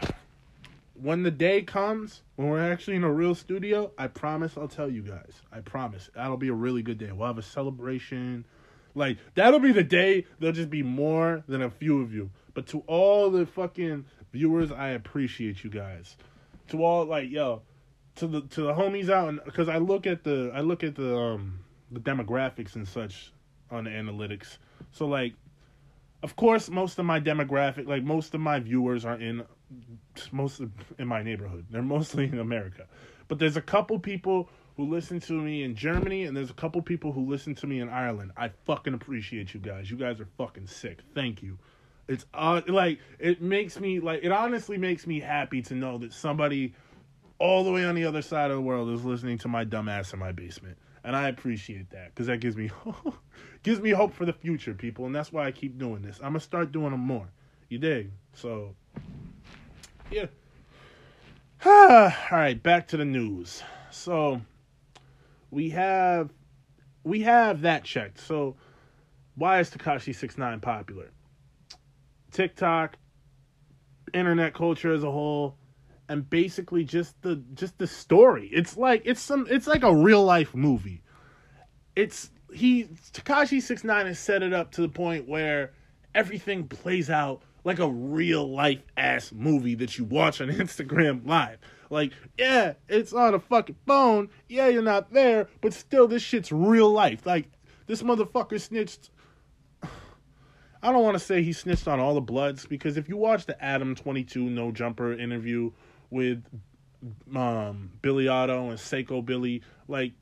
[0.95, 4.91] When the day comes, when we're actually in a real studio, I promise I'll tell
[4.91, 5.33] you guys.
[5.53, 6.11] I promise.
[6.15, 7.13] That'll be a really good day.
[7.13, 8.45] We'll have a celebration.
[8.95, 12.31] Like, that'll be the day there'll just be more than a few of you.
[12.55, 16.17] But to all the fucking viewers, I appreciate you guys
[16.69, 17.63] to all like yo
[18.17, 20.95] to the to the homies out and because I look at the I look at
[20.95, 23.33] the um the demographics and such
[23.71, 24.59] on the analytics.
[24.93, 25.35] So like
[26.23, 29.45] of course most of my demographic like most of my viewers are in
[30.33, 31.67] most of, in my neighborhood.
[31.71, 32.87] They're mostly in America.
[33.29, 36.81] But there's a couple people who listen to me in Germany and there's a couple
[36.81, 38.33] people who listen to me in Ireland.
[38.37, 39.91] I fucking appreciate you guys.
[39.91, 41.01] You guys are fucking sick.
[41.15, 41.59] Thank you.
[42.07, 46.13] It's uh, like it makes me like it honestly makes me happy to know that
[46.13, 46.75] somebody
[47.39, 50.13] all the way on the other side of the world is listening to my dumbass
[50.13, 52.71] in my basement, and I appreciate that because that gives me
[53.63, 56.19] gives me hope for the future, people, and that's why I keep doing this.
[56.19, 57.27] I'm gonna start doing them more.
[57.71, 58.11] You dig?
[58.35, 58.75] So,
[60.11, 60.27] yeah.
[61.65, 63.63] all right, back to the news.
[63.91, 64.43] So,
[65.51, 66.29] we have
[67.05, 68.21] we have that checked.
[68.21, 68.57] So,
[69.35, 71.11] why is Tekashi Six Nine popular?
[72.33, 72.99] TikTok,
[74.13, 75.57] internet culture as a whole,
[76.09, 78.49] and basically just the just the story.
[78.53, 81.03] It's like it's some it's like a real life movie.
[81.97, 85.73] It's he Tekashi Six Nine has set it up to the point where
[86.15, 91.59] everything plays out like a real life ass movie that you watch on Instagram live.
[91.91, 94.29] Like, yeah, it's on a fucking phone.
[94.49, 97.27] Yeah, you're not there, but still this shit's real life.
[97.27, 97.51] Like
[97.87, 99.11] this motherfucker snitched
[100.83, 103.47] I don't want to say he snitched on all the Bloods because if you watch
[103.47, 105.73] the Adam 22 No Jumper interview
[106.11, 106.43] with
[107.35, 110.13] um, Billy Otto and Seqo Billy, like,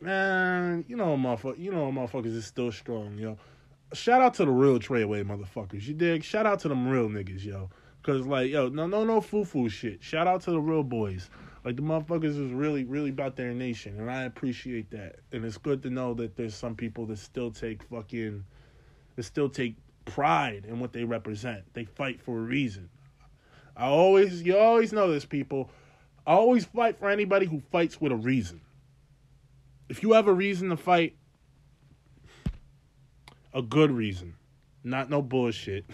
[0.00, 3.38] man, you know, motherfucker, you know, motherfuckers is still strong, yo.
[3.92, 6.24] Shout out to the real Treyway motherfuckers, you dig?
[6.24, 7.70] Shout out to them real niggas, yo.
[8.02, 10.02] Cause like, yo, no, no, no foo foo shit.
[10.02, 11.28] Shout out to the real boys.
[11.64, 15.16] Like the motherfuckers is really, really about their nation, and I appreciate that.
[15.32, 18.44] And it's good to know that there's some people that still take fucking,
[19.16, 21.64] that still take pride in what they represent.
[21.74, 22.88] They fight for a reason.
[23.76, 25.70] I always, you always know this, people.
[26.26, 28.62] I always fight for anybody who fights with a reason.
[29.88, 31.16] If you have a reason to fight,
[33.52, 34.34] a good reason,
[34.82, 35.84] not no bullshit.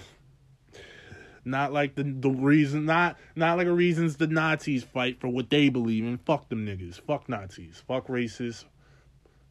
[1.45, 5.51] Not like the the reason, not not like a reasons the Nazis fight for what
[5.51, 6.18] they believe in.
[6.18, 7.01] Fuck them niggas.
[7.01, 7.83] Fuck Nazis.
[7.88, 8.64] Fuck racists.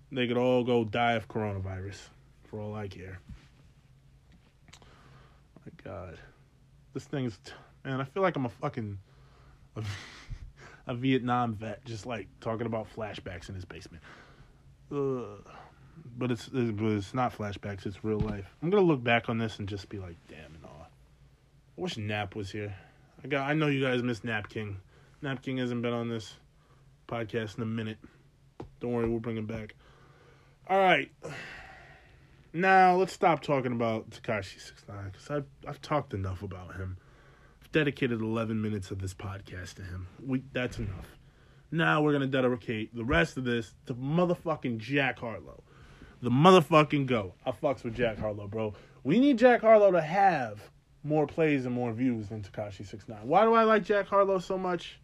[0.09, 1.97] They could all go die of coronavirus,
[2.45, 3.19] for all I care.
[5.65, 6.17] My God,
[6.93, 7.37] this thing's
[7.83, 8.01] man.
[8.01, 8.99] I feel like I'm a fucking
[9.75, 9.83] a,
[10.87, 14.03] a Vietnam vet, just like talking about flashbacks in his basement.
[14.91, 15.45] Ugh.
[16.17, 17.85] But it's, it's but it's not flashbacks.
[17.85, 18.45] It's real life.
[18.61, 20.87] I'm gonna look back on this and just be like, damn and all.
[20.87, 22.75] I wish Nap was here.
[23.23, 23.49] I got.
[23.49, 24.79] I know you guys miss Nap King.
[25.21, 26.35] Nap King hasn't been on this
[27.07, 27.99] podcast in a minute.
[28.79, 29.75] Don't worry, we'll bring him back.
[30.67, 31.11] All right.
[32.53, 36.97] Now let's stop talking about Tekashi Six Nine because I've I've talked enough about him.
[37.71, 40.07] Dedicated eleven minutes of this podcast to him.
[40.21, 41.07] We that's enough.
[41.71, 45.63] Now we're gonna dedicate the rest of this to motherfucking Jack Harlow.
[46.21, 47.33] The motherfucking go.
[47.45, 48.73] I fucks with Jack Harlow, bro.
[49.03, 50.69] We need Jack Harlow to have
[51.03, 53.19] more plays and more views than Tekashi 69.
[53.23, 54.99] Why do I like Jack Harlow so much?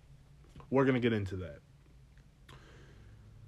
[0.70, 1.60] We're gonna get into that.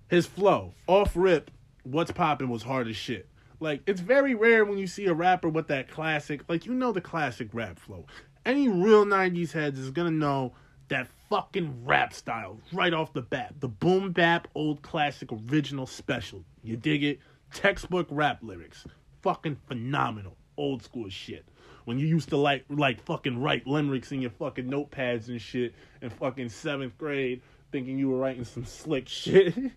[0.08, 1.52] His flow, off rip,
[1.84, 3.30] what's popping was hard as shit.
[3.60, 6.94] Like it's very rare when you see a rapper with that classic, like you know
[6.94, 8.06] the classic rap flow.
[8.46, 10.54] Any real 90s heads is gonna know
[10.88, 13.56] that fucking rap style right off the bat.
[13.60, 16.44] The boom bap old classic original special.
[16.64, 17.20] You dig it?
[17.54, 18.86] Textbook rap lyrics.
[19.22, 20.36] Fucking phenomenal.
[20.58, 21.46] Old school shit.
[21.86, 25.74] When you used to like like fucking write limericks in your fucking notepads and shit
[26.02, 29.56] in fucking seventh grade, thinking you were writing some slick shit.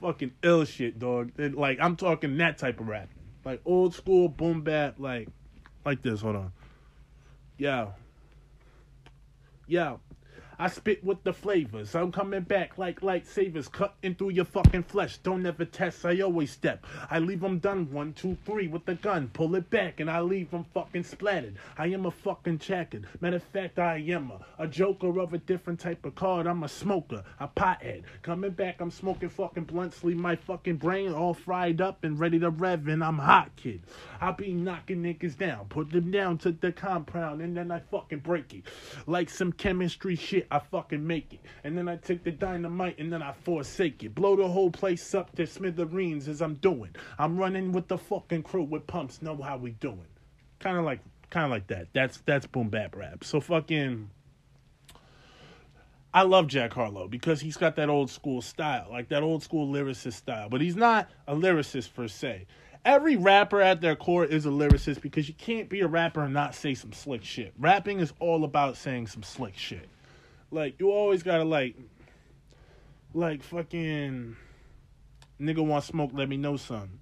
[0.00, 1.32] fucking ill shit, dog.
[1.38, 3.08] And, like I'm talking that type of rap.
[3.44, 5.28] Like old school boom bap, like
[5.84, 6.52] like this, hold on.
[7.58, 7.94] Yo.
[9.66, 10.03] Yo.
[10.58, 11.94] I spit with the flavors.
[11.94, 15.18] I'm coming back like lightsabers, cutting through your fucking flesh.
[15.18, 16.86] Don't ever test, I always step.
[17.10, 19.30] I leave them done one, two, three with the gun.
[19.32, 21.56] Pull it back and I leave them fucking splattered.
[21.76, 23.04] I am a fucking jacket.
[23.20, 26.46] Matter of fact, I am a, a joker of a different type of card.
[26.46, 28.04] I'm a smoker, a pothead.
[28.22, 32.38] Coming back, I'm smoking fucking blunts, leave my fucking brain all fried up and ready
[32.38, 33.82] to rev, and I'm hot, kid.
[34.20, 38.20] I be knocking niggas down, put them down to the compound, and then I fucking
[38.20, 38.64] break it.
[39.06, 41.40] Like some chemistry shit, I fucking make it.
[41.64, 44.14] And then I take the dynamite and then I forsake it.
[44.14, 46.94] Blow the whole place up to smithereens as I'm doing.
[47.18, 50.06] I'm running with the fucking crew with pumps, know how we doing.
[50.60, 51.88] Kind of like, kind of like that.
[51.92, 53.24] That's that's boom bap rap.
[53.24, 54.10] So fucking.
[56.12, 59.72] I love Jack Harlow because he's got that old school style, like that old school
[59.72, 60.48] lyricist style.
[60.48, 62.46] But he's not a lyricist per se.
[62.84, 66.34] Every rapper at their core is a lyricist because you can't be a rapper and
[66.34, 67.54] not say some slick shit.
[67.58, 69.88] Rapping is all about saying some slick shit.
[70.54, 71.76] Like you always gotta like,
[73.12, 74.36] like fucking
[75.40, 76.12] nigga want smoke.
[76.14, 77.00] Let me know, son.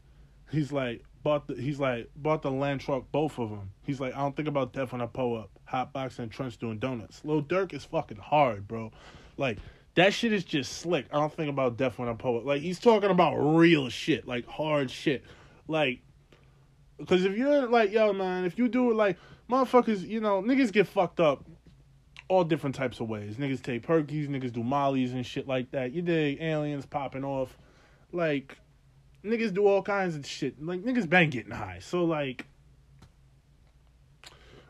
[0.50, 3.72] He's like bought the he's like bought the land truck both of them.
[3.84, 5.50] He's like I don't think about death when I pull up.
[5.70, 7.20] Hotbox and Trench doing donuts.
[7.24, 8.90] Lil Durk is fucking hard, bro.
[9.36, 9.58] Like
[9.96, 11.06] that shit is just slick.
[11.12, 12.46] I don't think about death when I pull up.
[12.46, 15.24] Like he's talking about real shit, like hard shit,
[15.68, 16.00] like.
[16.98, 19.18] Because if you're like, yo, man, if you do it like,
[19.50, 21.44] motherfuckers, you know, niggas get fucked up
[22.32, 23.36] all different types of ways.
[23.36, 25.92] Niggas take perkies, niggas do mollies and shit like that.
[25.92, 27.58] You dig aliens popping off.
[28.10, 28.56] Like,
[29.22, 30.60] niggas do all kinds of shit.
[30.64, 31.80] Like, niggas been getting high.
[31.82, 32.46] So, like,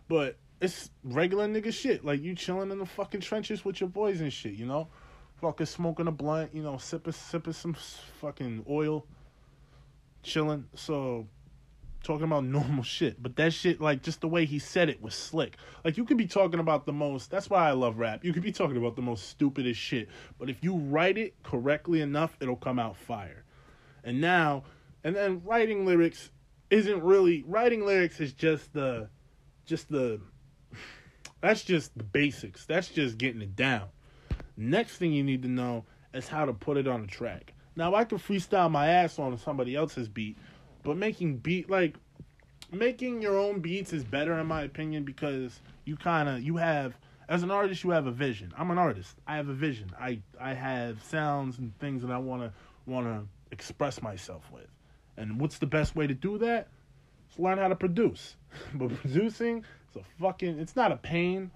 [0.08, 2.04] but it's regular nigga shit.
[2.04, 4.88] Like, you chilling in the fucking trenches with your boys and shit, you know?
[5.40, 7.76] Fucking smoking a blunt, you know, sipping, sipping some
[8.20, 9.06] fucking oil,
[10.24, 10.64] chilling.
[10.74, 11.28] So,
[12.02, 13.22] talking about normal shit.
[13.22, 15.56] But that shit, like, just the way he said it was slick.
[15.84, 18.24] Like, you could be talking about the most, that's why I love rap.
[18.24, 20.08] You could be talking about the most stupidest shit.
[20.38, 23.44] But if you write it correctly enough, it'll come out fire.
[24.04, 24.64] And now,
[25.04, 26.30] and then writing lyrics
[26.70, 29.08] isn't really, writing lyrics is just the,
[29.64, 30.20] just the,
[31.40, 32.66] that's just the basics.
[32.66, 33.88] That's just getting it down.
[34.56, 37.54] Next thing you need to know is how to put it on a track.
[37.74, 40.36] Now, I can freestyle my ass on somebody else's beat,
[40.82, 41.96] but making beat like
[42.70, 46.94] making your own beats is better in my opinion because you kind of you have
[47.28, 48.52] as an artist you have a vision.
[48.56, 49.16] I'm an artist.
[49.26, 49.90] I have a vision.
[49.98, 52.52] I I have sounds and things that I want to
[52.86, 54.66] want to express myself with.
[55.16, 56.68] And what's the best way to do that?
[57.30, 58.36] Is learn how to produce.
[58.74, 61.50] but producing is a fucking it's not a pain.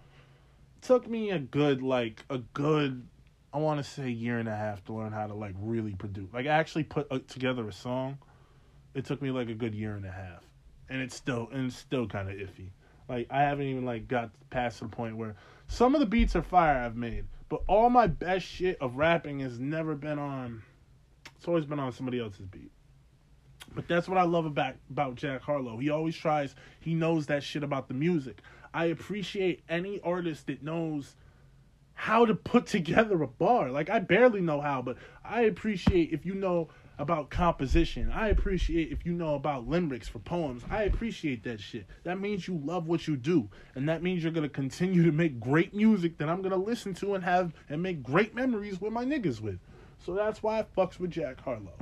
[0.76, 3.06] It took me a good like a good
[3.52, 6.32] I want to say year and a half to learn how to like really produce.
[6.32, 8.18] Like I actually put uh, together a song
[8.96, 10.42] it took me like a good year and a half,
[10.88, 12.70] and it's still and it's still kind of iffy.
[13.08, 15.36] Like I haven't even like got past the point where
[15.68, 19.40] some of the beats are fire I've made, but all my best shit of rapping
[19.40, 20.62] has never been on.
[21.36, 22.70] It's always been on somebody else's beat.
[23.74, 25.76] But that's what I love about about Jack Harlow.
[25.76, 26.54] He always tries.
[26.80, 28.40] He knows that shit about the music.
[28.72, 31.16] I appreciate any artist that knows
[31.92, 33.70] how to put together a bar.
[33.70, 38.10] Like I barely know how, but I appreciate if you know about composition.
[38.10, 40.62] I appreciate if you know about limericks for poems.
[40.70, 41.86] I appreciate that shit.
[42.04, 43.48] That means you love what you do.
[43.74, 47.14] And that means you're gonna continue to make great music that I'm gonna listen to
[47.14, 49.58] and have and make great memories with my niggas with.
[50.04, 51.74] So that's why I fucks with Jack Harlow.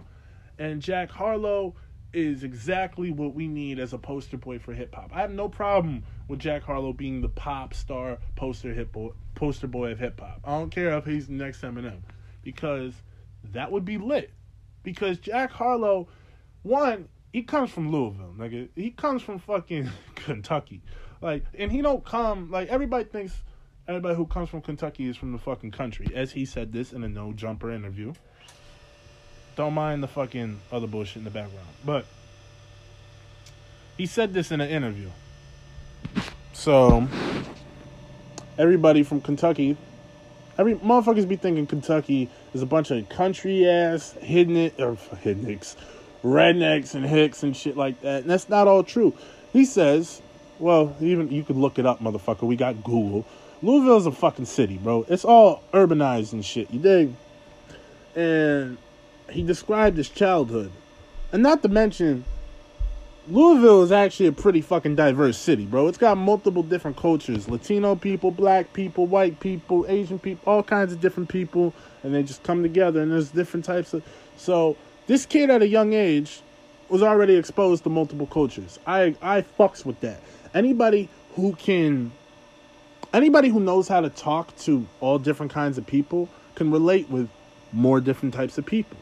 [0.58, 1.74] And Jack Harlow
[2.12, 5.10] is exactly what we need as a poster boy for hip hop.
[5.12, 8.96] I have no problem with Jack Harlow being the pop star poster hip
[9.34, 10.40] poster boy of hip hop.
[10.44, 12.00] I don't care if he's the next Eminem
[12.42, 12.94] because
[13.52, 14.32] that would be lit
[14.84, 16.06] because Jack Harlow,
[16.62, 18.68] one, he comes from Louisville, nigga.
[18.76, 20.82] He comes from fucking Kentucky,
[21.20, 23.42] like, and he don't come like everybody thinks.
[23.88, 26.06] everybody who comes from Kentucky is from the fucking country.
[26.14, 28.12] As he said this in a no jumper interview.
[29.56, 31.68] Don't mind the fucking other bullshit in the background.
[31.84, 32.06] But
[33.96, 35.10] he said this in an interview.
[36.52, 37.06] So
[38.58, 39.76] everybody from Kentucky,
[40.58, 45.60] every motherfuckers be thinking Kentucky is a bunch of country ass hidden or hidden
[46.24, 48.22] rednecks and hicks and shit like that.
[48.22, 49.12] And that's not all true.
[49.52, 50.22] He says,
[50.58, 52.42] well, even you could look it up, motherfucker.
[52.42, 53.26] We got Google.
[53.62, 55.06] Louisville's a fucking city, bro.
[55.08, 56.70] It's all urbanized and shit.
[56.70, 57.14] You dig?
[58.14, 58.78] And
[59.30, 60.70] he described his childhood.
[61.32, 62.24] And not to mention,
[63.26, 65.88] Louisville is actually a pretty fucking diverse city, bro.
[65.88, 70.92] It's got multiple different cultures Latino people, black people, white people, Asian people, all kinds
[70.92, 71.72] of different people.
[72.04, 74.04] And they just come together, and there's different types of.
[74.36, 76.40] So, this kid at a young age
[76.88, 78.78] was already exposed to multiple cultures.
[78.86, 80.20] I, I fucks with that.
[80.54, 82.12] Anybody who can.
[83.12, 87.28] Anybody who knows how to talk to all different kinds of people can relate with
[87.72, 88.96] more different types of people.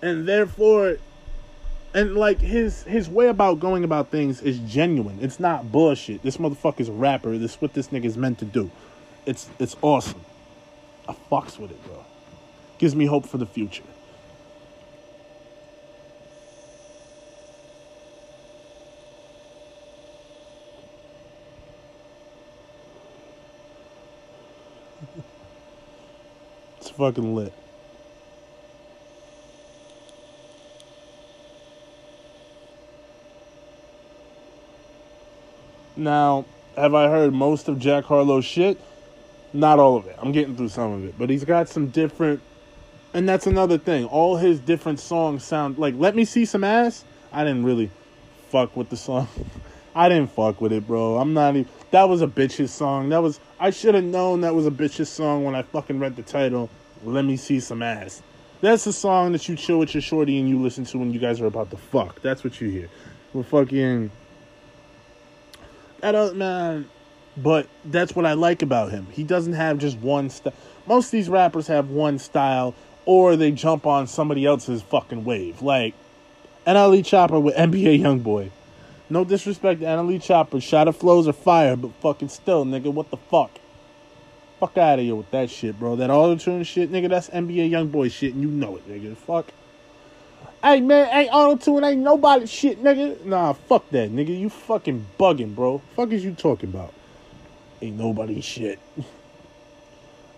[0.00, 0.96] And therefore,
[1.94, 5.18] and like his his way about going about things is genuine.
[5.20, 6.22] It's not bullshit.
[6.22, 7.36] This motherfucker's a rapper.
[7.38, 8.70] This is what this nigga's meant to do.
[9.26, 10.20] It's it's awesome.
[11.08, 12.01] I fucks with it, bro.
[12.82, 13.84] Gives me hope for the future.
[26.78, 27.52] it's fucking lit.
[35.96, 38.80] Now, have I heard most of Jack Harlow's shit?
[39.52, 40.16] Not all of it.
[40.20, 42.42] I'm getting through some of it, but he's got some different.
[43.14, 44.06] And that's another thing.
[44.06, 47.90] All his different songs sound like "Let Me See Some Ass." I didn't really
[48.48, 49.28] fuck with the song.
[49.94, 51.18] I didn't fuck with it, bro.
[51.18, 51.70] I'm not even.
[51.90, 53.10] That was a bitch's song.
[53.10, 53.40] That was.
[53.60, 56.70] I should have known that was a bitch's song when I fucking read the title.
[57.04, 58.22] Let me see some ass.
[58.60, 61.18] That's the song that you chill with your shorty and you listen to when you
[61.18, 62.22] guys are about to fuck.
[62.22, 62.88] That's what you hear.
[63.32, 64.10] We're fucking
[66.02, 66.88] that uh, man,
[67.36, 69.06] but that's what I like about him.
[69.10, 70.52] He doesn't have just one style.
[70.86, 75.62] Most of these rappers have one style, or they jump on somebody else's fucking wave.
[75.62, 75.94] Like
[76.66, 78.50] NLE Choppa with NBA YoungBoy.
[79.10, 80.62] No disrespect to NLE Choppa.
[80.62, 83.50] Shot of flows are fire, but fucking still, nigga, what the fuck?
[84.60, 85.96] Fuck out of here with that shit, bro.
[85.96, 89.16] That auto tune shit, nigga, that's NBA YoungBoy shit, and you know it, nigga.
[89.16, 89.46] Fuck.
[90.62, 93.24] Hey man, ain't auto tune, ain't nobody shit, nigga.
[93.24, 94.38] Nah, fuck that, nigga.
[94.38, 95.82] You fucking bugging, bro.
[95.96, 96.94] Fuck is you talking about?
[97.80, 98.78] Ain't nobody shit.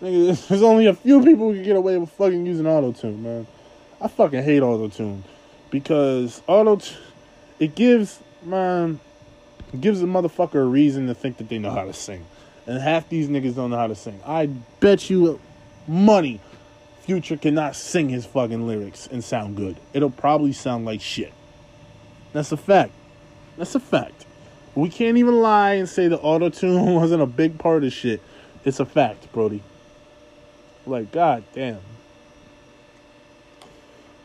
[0.47, 3.47] there's only a few people who can get away with fucking using auto tune, man.
[3.99, 5.23] I fucking hate auto tune
[5.71, 6.79] because auto
[7.59, 8.99] it gives man
[9.73, 12.25] it gives a motherfucker a reason to think that they know how to sing,
[12.67, 14.19] and half these niggas don't know how to sing.
[14.25, 14.47] I
[14.79, 15.39] bet you
[15.87, 16.39] money
[17.05, 19.77] Future cannot sing his fucking lyrics and sound good.
[19.93, 21.31] It'll probably sound like shit.
[22.33, 22.93] That's a fact.
[23.57, 24.25] That's a fact.
[24.73, 28.21] We can't even lie and say the auto tune wasn't a big part of shit.
[28.63, 29.61] It's a fact, Brody.
[30.85, 31.79] Like, god damn.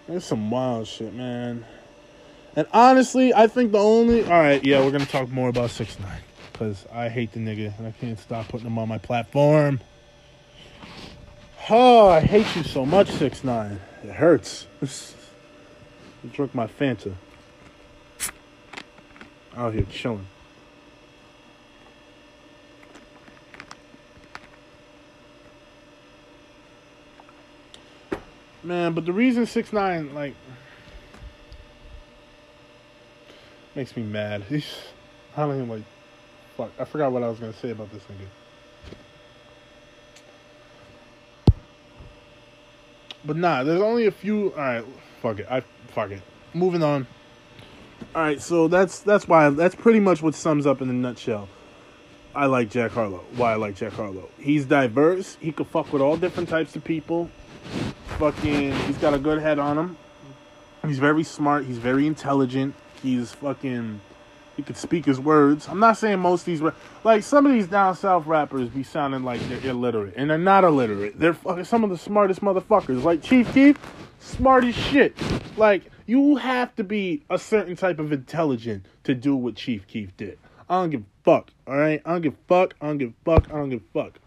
[0.06, 1.64] There's some wild shit, man.
[2.56, 4.24] And honestly, I think the only.
[4.24, 6.08] Alright, yeah, we're gonna talk more about 6 9
[6.52, 9.80] Because I hate the nigga and I can't stop putting him on my platform.
[11.72, 13.78] Oh, I hate you so much, six nine.
[14.02, 14.66] It hurts.
[14.82, 17.14] I drunk my Fanta.
[19.56, 20.26] Out here chilling.
[28.62, 30.34] Man, but the reason six nine like
[33.74, 34.42] makes me mad.
[34.48, 34.66] He's
[35.36, 35.82] I don't even like
[36.56, 36.70] fuck.
[36.78, 38.26] I forgot what I was gonna say about this nigga.
[43.24, 44.52] But nah, there's only a few.
[44.52, 44.84] All right,
[45.22, 45.46] fuck it.
[45.50, 46.22] I fuck it.
[46.54, 47.06] Moving on.
[48.14, 51.48] All right, so that's that's why that's pretty much what sums up in a nutshell.
[52.34, 53.24] I like Jack Harlow.
[53.36, 54.28] Why I like Jack Harlow?
[54.38, 55.36] He's diverse.
[55.40, 57.30] He could fuck with all different types of people.
[58.20, 59.96] Fucking, he's got a good head on him.
[60.86, 61.64] He's very smart.
[61.64, 62.74] He's very intelligent.
[63.02, 64.00] He's fucking
[64.60, 65.66] he could speak his words.
[65.68, 66.62] I'm not saying most of these,
[67.02, 70.64] like some of these down south rappers be sounding like they're illiterate, and they're not
[70.64, 71.18] illiterate.
[71.18, 73.02] They're fucking some of the smartest motherfuckers.
[73.02, 73.78] Like Chief Keef,
[74.18, 75.16] smart as shit.
[75.56, 80.14] Like you have to be a certain type of intelligent to do what Chief Keef
[80.18, 80.38] did.
[80.68, 81.52] I don't give a fuck.
[81.66, 82.74] All right, I don't give a fuck.
[82.82, 83.48] I don't give a fuck.
[83.48, 84.20] I don't give a fuck.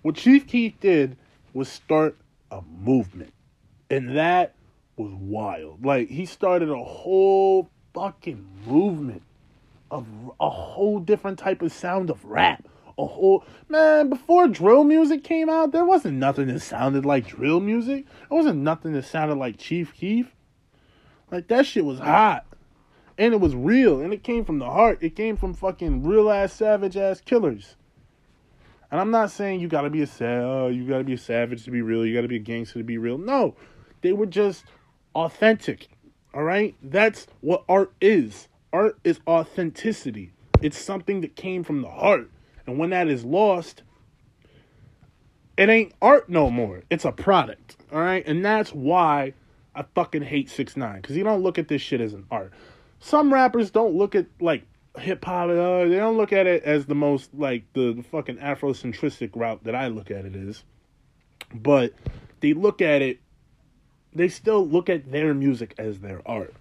[0.00, 1.18] What Chief Keef did
[1.52, 2.16] was start
[2.50, 3.32] a movement,
[3.90, 4.54] and that
[4.96, 5.84] was wild.
[5.84, 9.22] Like he started a whole fucking movement
[9.90, 10.06] of
[10.40, 12.66] a whole different type of sound of rap,
[12.98, 15.72] a whole man before drill music came out.
[15.72, 18.06] There wasn't nothing that sounded like drill music.
[18.28, 20.34] There wasn't nothing that sounded like Chief Keef.
[21.30, 22.46] Like that shit was hot,
[23.18, 24.98] and it was real, and it came from the heart.
[25.00, 27.75] It came from fucking real ass savage ass killers.
[28.90, 31.64] And I'm not saying you gotta be a sa- oh, you gotta be a savage
[31.64, 32.06] to be real.
[32.06, 33.18] You gotta be a gangster to be real.
[33.18, 33.54] No,
[34.02, 34.64] they were just
[35.14, 35.88] authentic.
[36.32, 38.48] All right, that's what art is.
[38.72, 40.32] Art is authenticity.
[40.60, 42.30] It's something that came from the heart.
[42.66, 43.82] And when that is lost,
[45.56, 46.82] it ain't art no more.
[46.90, 47.76] It's a product.
[47.92, 48.26] All right?
[48.26, 49.32] And that's why
[49.74, 52.52] I fucking hate 6 9 cuz you don't look at this shit as an art.
[52.98, 54.64] Some rappers don't look at like
[54.98, 59.30] hip hop they don't look at it as the most like the, the fucking Afrocentric
[59.34, 60.64] route that I look at it is.
[61.54, 61.92] But
[62.40, 63.20] they look at it
[64.14, 66.54] they still look at their music as their art.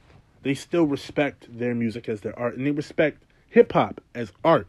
[0.44, 4.68] They still respect their music as their art and they respect hip hop as art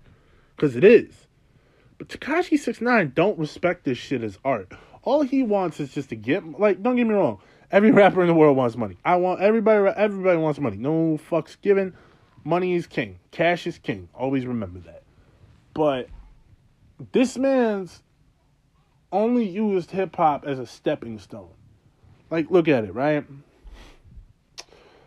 [0.55, 1.27] because it is.
[1.99, 4.73] But Tekashi 69 don't respect this shit as art.
[5.03, 7.39] All he wants is just to get like don't get me wrong.
[7.71, 8.97] Every rapper in the world wants money.
[9.05, 10.77] I want everybody everybody wants money.
[10.77, 11.95] No fucks given.
[12.47, 13.19] Money is king.
[13.33, 14.09] Cash is king.
[14.15, 15.03] Always remember that.
[15.75, 16.09] But
[17.11, 18.05] this man's
[19.11, 21.51] only used hip hop as a stepping stone.
[22.31, 23.25] Like look at it, right?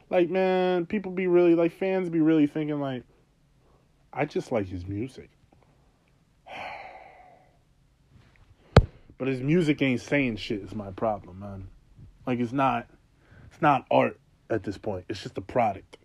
[0.10, 3.04] Like man, people be really like fans be really thinking like
[4.12, 5.30] I just like his music.
[9.18, 11.70] But his music ain't saying shit is my problem, man.
[12.28, 12.88] Like it's not
[13.50, 14.20] it's not art
[14.50, 15.06] at this point.
[15.08, 15.96] It's just a product.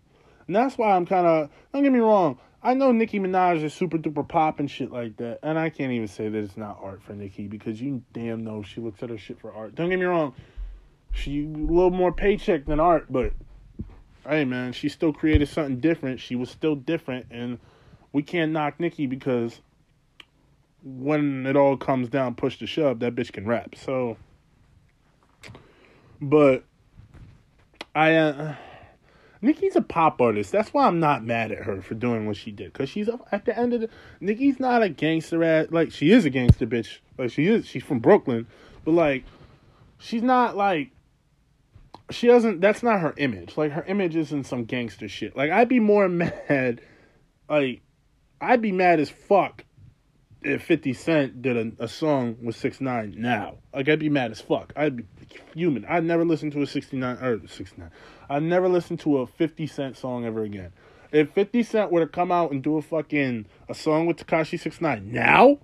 [0.47, 2.39] And that's why I'm kind of don't get me wrong.
[2.61, 5.91] I know Nicki Minaj is super duper pop and shit like that, and I can't
[5.91, 9.11] even say that it's not art for Nicki because you damn know she looks at
[9.11, 9.75] her shit for art.
[9.75, 10.33] Don't get me wrong,
[11.11, 13.33] she a little more paycheck than art, but
[14.27, 16.19] hey man, she still created something different.
[16.19, 17.59] She was still different, and
[18.11, 19.61] we can't knock Nicki because
[20.83, 23.75] when it all comes down, push to shove, that bitch can rap.
[23.75, 24.17] So,
[26.21, 26.63] but
[27.93, 28.55] I, uh,
[29.45, 30.51] Nicki's a pop artist.
[30.51, 32.73] That's why I'm not mad at her for doing what she did.
[32.73, 33.89] Cause she's at the end of the,
[34.19, 35.67] Nicki's not a gangster.
[35.69, 36.97] Like she is a gangster bitch.
[37.17, 37.67] Like she is.
[37.67, 38.47] She's from Brooklyn,
[38.83, 39.23] but like,
[39.99, 40.89] she's not like.
[42.09, 42.59] She doesn't.
[42.59, 43.55] That's not her image.
[43.55, 45.37] Like her image isn't some gangster shit.
[45.37, 46.81] Like I'd be more mad.
[47.47, 47.81] Like
[48.41, 49.63] I'd be mad as fuck
[50.45, 53.57] if 50 Cent did a, a song with 6 9 now.
[53.73, 54.71] Like, I'd be mad as fuck.
[54.75, 55.05] I'd be
[55.55, 55.85] human.
[55.85, 57.89] I'd never listen to a 69 or 69.
[58.29, 60.71] I'd never listen to a 50 Cent song ever again.
[61.11, 64.59] If 50 Cent were to come out and do a fucking a song with Tekashi
[64.59, 65.59] 6 9 now,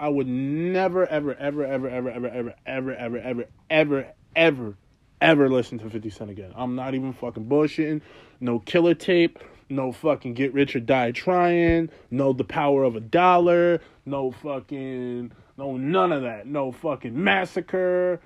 [0.00, 4.76] I would never, ever, ever, ever, ever, ever, ever, ever, ever, ever, ever, ever,
[5.20, 6.52] ever listen to 50 Cent again.
[6.56, 8.00] I'm not even fucking bullshitting.
[8.40, 9.38] No killer tape
[9.72, 15.32] no fucking get rich or die trying, no the power of a dollar, no fucking
[15.56, 16.46] no none of that.
[16.46, 18.20] No fucking massacre.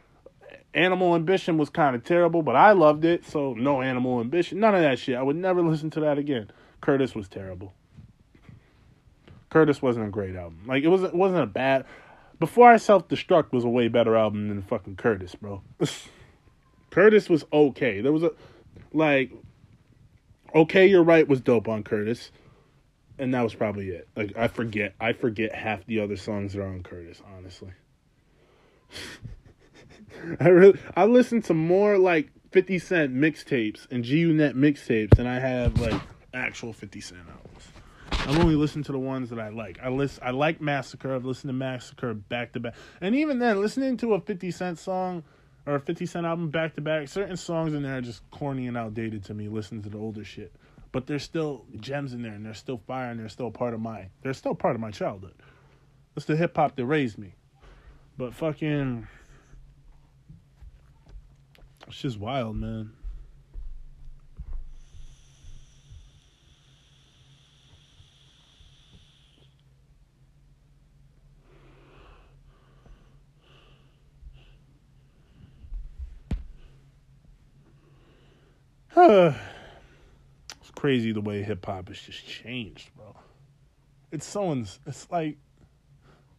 [0.76, 4.60] Animal Ambition was kind of terrible, but I loved it, so no Animal Ambition.
[4.60, 5.16] None of that shit.
[5.16, 6.50] I would never listen to that again.
[6.82, 7.72] Curtis was terrible.
[9.48, 10.64] Curtis wasn't a great album.
[10.66, 11.86] Like it wasn't it wasn't a bad
[12.38, 15.62] Before I Self Destruct was a way better album than fucking Curtis, bro.
[16.90, 18.02] Curtis was okay.
[18.02, 18.32] There was a
[18.92, 19.32] like
[20.54, 22.30] Okay, You're Right was dope on Curtis.
[23.18, 24.08] And that was probably it.
[24.14, 27.70] Like I forget I forget half the other songs that are on Curtis, honestly.
[30.40, 35.38] I really I listened to more like 50 Cent mixtapes and G-Unit mixtapes than I
[35.38, 36.00] have like
[36.32, 37.64] actual 50 Cent albums.
[38.10, 39.78] I've only listened to the ones that I like.
[39.82, 41.14] I list I like Massacre.
[41.14, 42.74] I've listened to Massacre back to back.
[43.00, 45.22] And even then, listening to a 50 Cent song
[45.66, 48.66] or a 50 Cent album back to back, certain songs in there are just corny
[48.68, 50.52] and outdated to me, listening to the older shit.
[50.92, 53.80] But there's still gems in there and they're still fire and they're still part of
[53.80, 55.34] my they're still part of my childhood.
[56.16, 57.34] It's the hip hop that raised me.
[58.16, 59.06] But fucking
[61.88, 62.92] it's just wild, man.
[78.96, 79.36] it's
[80.74, 83.14] crazy the way hip hop has just changed, bro.
[84.10, 85.36] It's so ins- it's like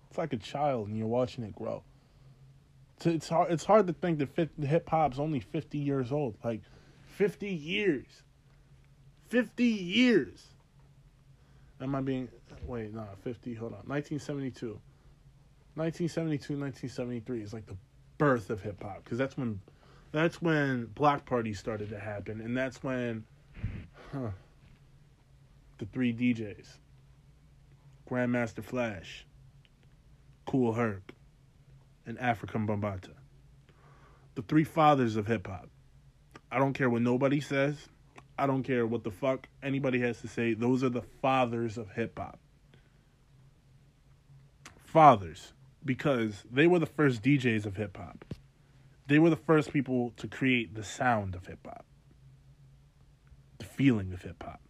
[0.10, 1.84] it's like a child and you're watching it grow.
[3.06, 6.36] It's, hard it's hard to think that hip hop's only 50 years old.
[6.44, 6.62] Like
[7.06, 8.24] 50 years.
[9.30, 10.48] 50 years.
[11.80, 12.30] Am I being
[12.66, 13.84] wait, no, 50, hold on.
[13.86, 14.80] 1972.
[15.76, 17.78] 1972, 1973 is like the
[18.18, 19.60] birth of hip hop because that's when
[20.12, 23.26] that's when block parties started to happen, and that's when
[24.12, 24.30] huh,
[25.78, 26.68] the three DJs,
[28.10, 29.26] Grandmaster Flash,
[30.46, 31.12] Kool Herc,
[32.08, 33.14] and Afrika Bambaataa.
[34.36, 35.70] The three fathers of hip hop.
[36.52, 37.90] I don't care what nobody says.
[38.40, 40.54] I don't care what the fuck anybody has to say.
[40.54, 42.40] Those are the fathers of hip hop.
[44.78, 45.54] Fathers,
[45.84, 48.24] because they were the first DJs of hip hop.
[49.08, 51.86] They were the first people to create the sound of hip hop,
[53.58, 54.62] the feeling of hip hop,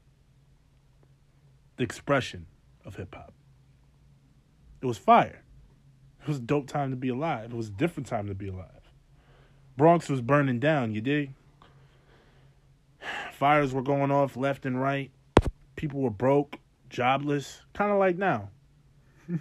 [1.76, 2.48] the expression
[2.86, 3.34] of hip hop.
[4.82, 5.44] It was fire.
[6.28, 7.52] It was a dope time to be alive.
[7.54, 8.92] It was a different time to be alive.
[9.78, 11.32] Bronx was burning down, you dig?
[13.32, 15.10] Fires were going off left and right.
[15.78, 16.60] People were broke,
[16.90, 18.50] jobless, kind of like now.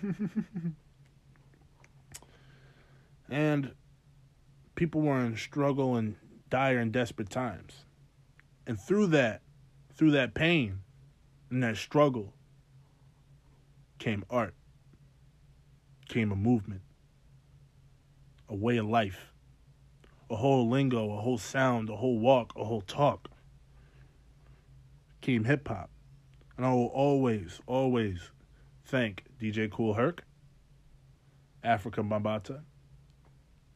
[3.28, 3.72] and
[4.76, 6.14] people were in struggle and
[6.50, 7.84] dire and desperate times.
[8.64, 9.42] And through that,
[9.96, 10.82] through that pain
[11.50, 12.32] and that struggle
[13.98, 14.54] came art,
[16.08, 16.82] came a movement,
[18.48, 19.32] a way of life,
[20.30, 23.28] a whole lingo, a whole sound, a whole walk, a whole talk.
[25.20, 25.90] Came hip hop.
[26.56, 28.30] And I will always, always
[28.84, 30.24] thank DJ Kool Herc,
[31.64, 32.60] Afrika Bambaataa,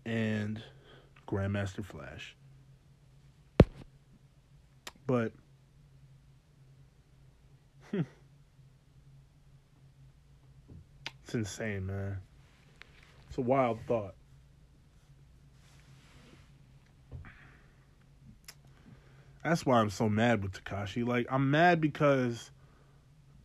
[0.07, 0.63] and
[1.27, 2.37] Grandmaster Flash.
[5.07, 5.33] But
[11.31, 12.19] it's insane, man.
[13.29, 14.15] It's a wild thought.
[19.45, 21.07] That's why I'm so mad with Tekashi.
[21.07, 22.51] Like, I'm mad because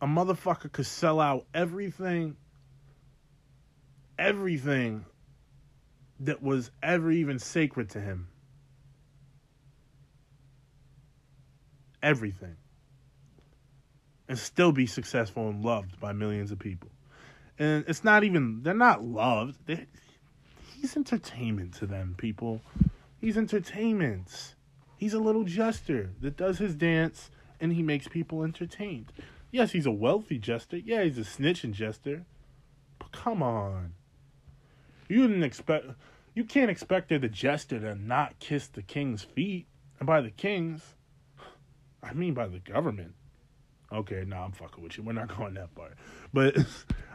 [0.02, 2.36] a motherfucker could sell out everything,
[4.18, 5.04] everything
[6.20, 8.26] that was ever even sacred to him.
[12.02, 12.56] Everything.
[14.28, 16.90] And still be successful and loved by millions of people.
[17.58, 19.66] And it's not even, they're not loved.
[19.66, 19.86] they
[20.74, 22.60] he's entertainment to them, people.
[23.20, 24.54] He's entertainment.
[24.96, 27.30] He's a little jester that does his dance
[27.60, 29.12] and he makes people entertained.
[29.50, 30.76] Yes, he's a wealthy jester.
[30.76, 32.24] Yeah, he's a snitching jester.
[32.98, 33.94] But come on.
[35.08, 35.86] You didn't expect
[36.34, 39.66] you can't expect the jester to not kiss the king's feet.
[39.98, 40.94] And by the kings,
[42.02, 43.14] I mean by the government.
[43.90, 45.04] Okay, nah, I'm fucking with you.
[45.04, 45.92] We're not going that far.
[46.34, 46.56] But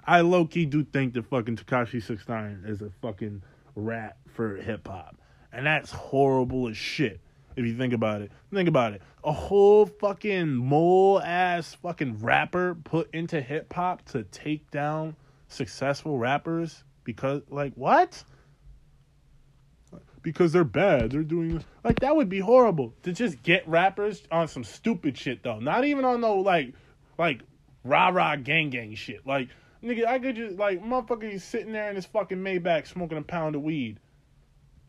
[0.05, 3.43] I low key do think that fucking Tekashi Six Nine is a fucking
[3.75, 5.17] rat for hip hop.
[5.53, 7.19] And that's horrible as shit.
[7.55, 8.31] If you think about it.
[8.53, 9.01] Think about it.
[9.23, 15.15] A whole fucking mole ass fucking rapper put into hip hop to take down
[15.47, 18.23] successful rappers because like what?
[20.21, 21.11] Because they're bad.
[21.11, 25.43] They're doing like that would be horrible to just get rappers on some stupid shit
[25.43, 25.59] though.
[25.59, 26.73] Not even on no like
[27.17, 27.41] like
[27.83, 29.27] rah rah gang gang shit.
[29.27, 29.49] Like
[29.83, 33.21] nigga, I could just like motherfucker he's sitting there in his fucking Maybach smoking a
[33.21, 33.99] pound of weed.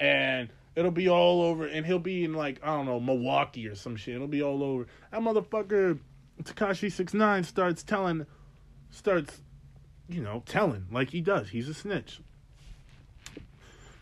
[0.00, 3.74] And it'll be all over and he'll be in like, I don't know, Milwaukee or
[3.74, 4.14] some shit.
[4.14, 4.86] It'll be all over.
[5.10, 5.98] That motherfucker
[6.42, 8.26] Tekashi Six Nine starts telling
[8.90, 9.40] starts
[10.08, 11.48] you know, telling like he does.
[11.48, 12.20] He's a snitch.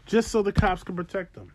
[0.06, 1.52] Just so the cops can protect him.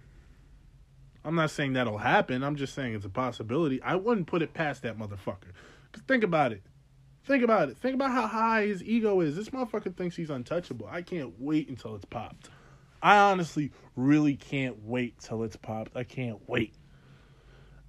[1.26, 2.44] I'm not saying that'll happen.
[2.44, 3.82] I'm just saying it's a possibility.
[3.82, 5.52] I wouldn't put it past that motherfucker.
[5.92, 6.62] Cause think about it.
[7.26, 7.78] Think about it.
[7.78, 9.36] Think about how high his ego is.
[9.36, 10.88] This motherfucker thinks he's untouchable.
[10.90, 12.50] I can't wait until it's popped.
[13.02, 15.98] I honestly really can't wait till it's popped.
[15.98, 16.76] I can't wait.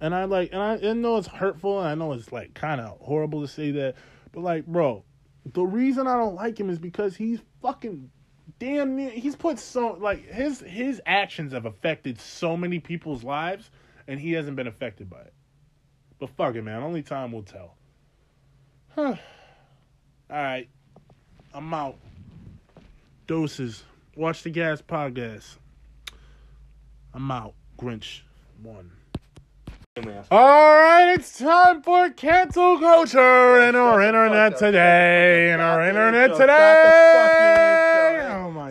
[0.01, 2.81] And I like, and I, I know it's hurtful, and I know it's like kind
[2.81, 3.95] of horrible to say that,
[4.31, 5.03] but like, bro,
[5.45, 8.09] the reason I don't like him is because he's fucking
[8.59, 9.09] damn near.
[9.09, 13.69] He's put so like his his actions have affected so many people's lives,
[14.07, 15.33] and he hasn't been affected by it.
[16.19, 16.83] But fuck it, man.
[16.83, 17.76] Only time will tell.
[18.97, 19.13] Huh.
[20.31, 20.67] All right,
[21.53, 21.97] I'm out.
[23.27, 23.83] Doses.
[24.15, 25.57] Watch the Gas podcast.
[27.13, 27.53] I'm out.
[27.77, 28.21] Grinch
[28.63, 28.89] one.
[30.31, 35.53] All right, it's time for cancel culture in our internet today.
[35.53, 37.83] In our internet today.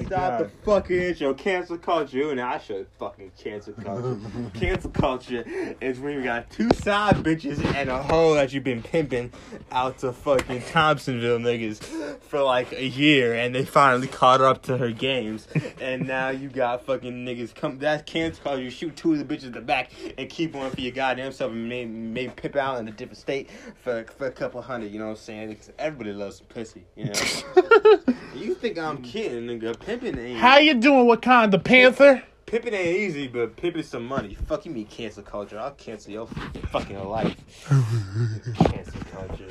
[0.07, 1.35] Stop the fucking intro.
[1.35, 2.31] Cancel culture.
[2.31, 4.19] And I should fucking cancel culture.
[4.55, 5.45] cancel culture
[5.81, 9.33] is when you got two side bitches and a hoe that you've been pimping
[9.71, 14.77] out to fucking Thompsonville niggas for like a year and they finally caught up to
[14.77, 15.47] her games.
[15.81, 17.79] And now you got fucking niggas come.
[17.79, 18.63] That's cancel culture.
[18.63, 21.33] You shoot two of the bitches in the back and keep one for your goddamn
[21.33, 23.51] self and maybe, maybe pimp out in a different state
[23.83, 24.93] for, for a couple hundred.
[24.93, 25.49] You know what I'm saying?
[25.51, 26.85] Because Everybody loves some pussy.
[26.97, 27.13] You know?
[28.35, 29.79] you think I'm kidding, nigga?
[29.99, 30.39] Pimping ain't.
[30.39, 32.23] How you doing, Wakanda Panther?
[32.45, 34.35] Pippin ain't easy, but Pippin some money.
[34.47, 35.59] Fuck you, mean cancel culture.
[35.59, 36.27] I'll cancel your
[36.71, 37.35] fucking life.
[38.57, 39.49] cancel culture.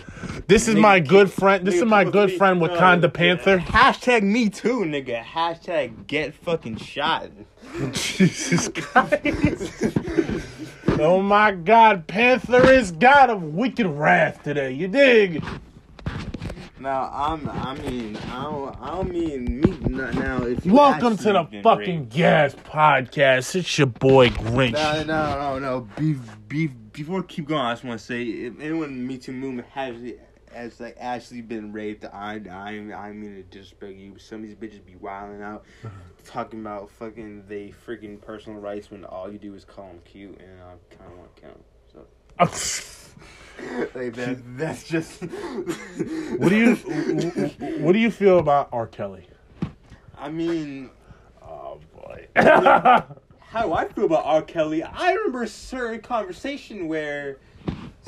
[0.47, 1.65] This is Nigga, my good friend.
[1.65, 3.09] This nigga, is my good think- friend no, Wakanda yeah.
[3.09, 3.57] Panther.
[3.57, 5.23] Hashtag me too, nigga.
[5.23, 7.31] Hashtag get fucking shot.
[7.91, 9.97] Jesus Christ.
[10.99, 14.71] oh my God, Panther is God of wicked wrath today.
[14.71, 15.43] You dig?
[16.85, 17.49] Now I'm.
[17.49, 18.77] I mean, I don't.
[18.79, 19.71] I don't mean me.
[19.89, 23.55] Now, if you Welcome to the fucking Gas Podcast.
[23.55, 24.73] It's your boy Grinch.
[24.73, 25.87] No, no, no, no.
[25.97, 26.15] Be,
[26.47, 29.31] be, before we keep going, I just want to say, if anyone in Me Too
[29.31, 29.95] movement has
[30.53, 34.19] has like actually been raped, I, I, I mean to disrespect you.
[34.19, 35.65] Some of these bitches be wilding out,
[36.23, 40.39] talking about fucking they freaking personal rights when all you do is call them cute,
[40.39, 41.65] and I kind of want to count.
[41.91, 43.01] So.
[43.93, 45.21] Like that, that's just.
[46.37, 46.75] what do you
[47.79, 48.87] What do you feel about R.
[48.87, 49.27] Kelly?
[50.17, 50.89] I mean,
[51.41, 52.27] Oh boy.
[52.35, 54.41] how do I feel about R.
[54.41, 54.83] Kelly?
[54.83, 57.37] I remember a certain conversation where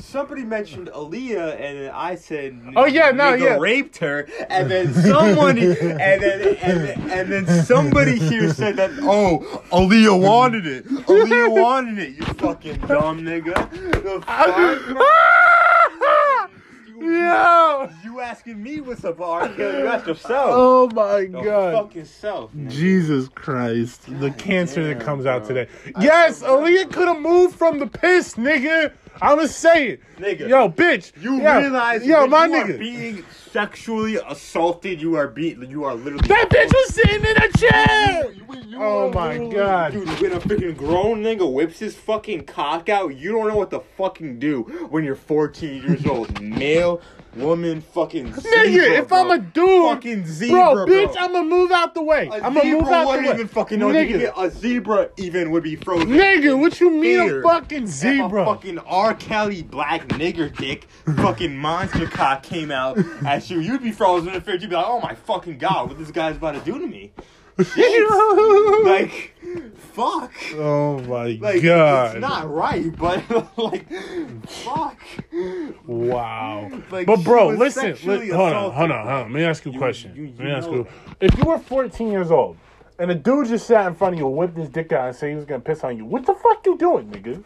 [0.00, 3.56] somebody mentioned Aaliyah, and then I said, Oh, yeah, no, yeah.
[3.58, 8.90] raped her," and then someone, and then and, then- and then somebody here said that,
[9.02, 9.38] "Oh,
[9.72, 10.86] Aaliyah wanted it.
[10.88, 12.10] Aaliyah wanted it.
[12.16, 13.54] You fucking dumb nigga."
[14.02, 16.50] The fuck.
[17.00, 17.88] You- Yo.
[18.02, 19.48] You asking me what's up, R.
[19.50, 19.78] Kelly?
[19.78, 20.50] You ask yourself.
[20.52, 21.74] Oh my Your God.
[21.86, 22.52] fucking self.
[22.52, 22.70] nigga.
[22.70, 24.02] Jesus Christ.
[24.18, 25.68] The cancer that damn, comes out today.
[25.94, 26.42] I Yes.
[26.42, 28.90] Aaliyah could have moved from the piss, nigga.
[29.20, 30.00] I'ma say it.
[30.18, 30.48] Nigga.
[30.48, 31.12] Yo, bitch.
[31.20, 32.74] You yo, realize Yo, that my you nigga.
[32.74, 35.00] are being sexually assaulted.
[35.00, 35.58] You are beat.
[35.58, 36.26] You are literally.
[36.28, 38.30] that bitch was sitting in a chair.
[38.32, 39.92] You- you Oh my God.
[39.92, 40.06] dude!
[40.20, 43.80] When a freaking grown nigga whips his fucking cock out, you don't know what to
[43.96, 46.40] fucking do when you're 14 years old.
[46.40, 47.00] Male,
[47.36, 49.32] woman, fucking zebra, Nigga, if I'm bro.
[49.36, 52.26] a dude, fucking zebra, bro, bitch, I'ma move out the way.
[52.28, 53.34] A I'ma move zebra out the way.
[53.34, 53.88] even fucking know.
[53.88, 56.08] Nigga, A zebra even would be frozen.
[56.08, 58.42] nigga, what you mean a fucking If zebra?
[58.42, 59.14] a fucking R.
[59.14, 64.40] Kelly black nigger dick fucking monster cock came out at you, you'd be frozen in
[64.40, 64.56] fear.
[64.56, 67.12] You'd be like, oh my fucking god, what this guy's about to do to me?
[68.84, 69.34] Like,
[69.76, 70.32] fuck.
[70.54, 72.16] oh my Like, god.
[72.16, 73.22] it's not right, but
[73.58, 73.90] like,
[74.46, 74.96] fuck.
[75.86, 76.70] Wow.
[76.90, 77.96] Like, but bro, listen.
[78.04, 79.22] li- hold on, hold on, hold on.
[79.22, 80.12] Let me ask you a You- question.
[80.14, 80.86] you- you Let me ask you.
[81.20, 82.56] If you were 14 years old
[82.98, 85.16] and a dude just sat in front of you and whipped his dick out and
[85.16, 87.42] said he was gonna piss on you, what the fuck you doing, nigga?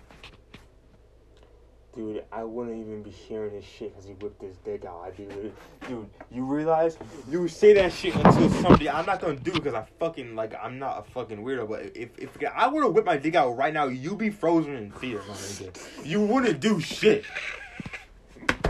[1.94, 5.02] Dude, I wouldn't even be hearing this shit because he whipped his dick out.
[5.04, 5.54] I'd be like,
[5.86, 6.96] dude, you realize
[7.28, 8.88] you say that shit until somebody.
[8.88, 11.68] I'm not gonna do it because I fucking like I'm not a fucking weirdo.
[11.68, 14.74] But if if I were to whip my dick out right now, you'd be frozen
[14.74, 16.06] in fear, my nigga.
[16.06, 17.24] You wouldn't do shit.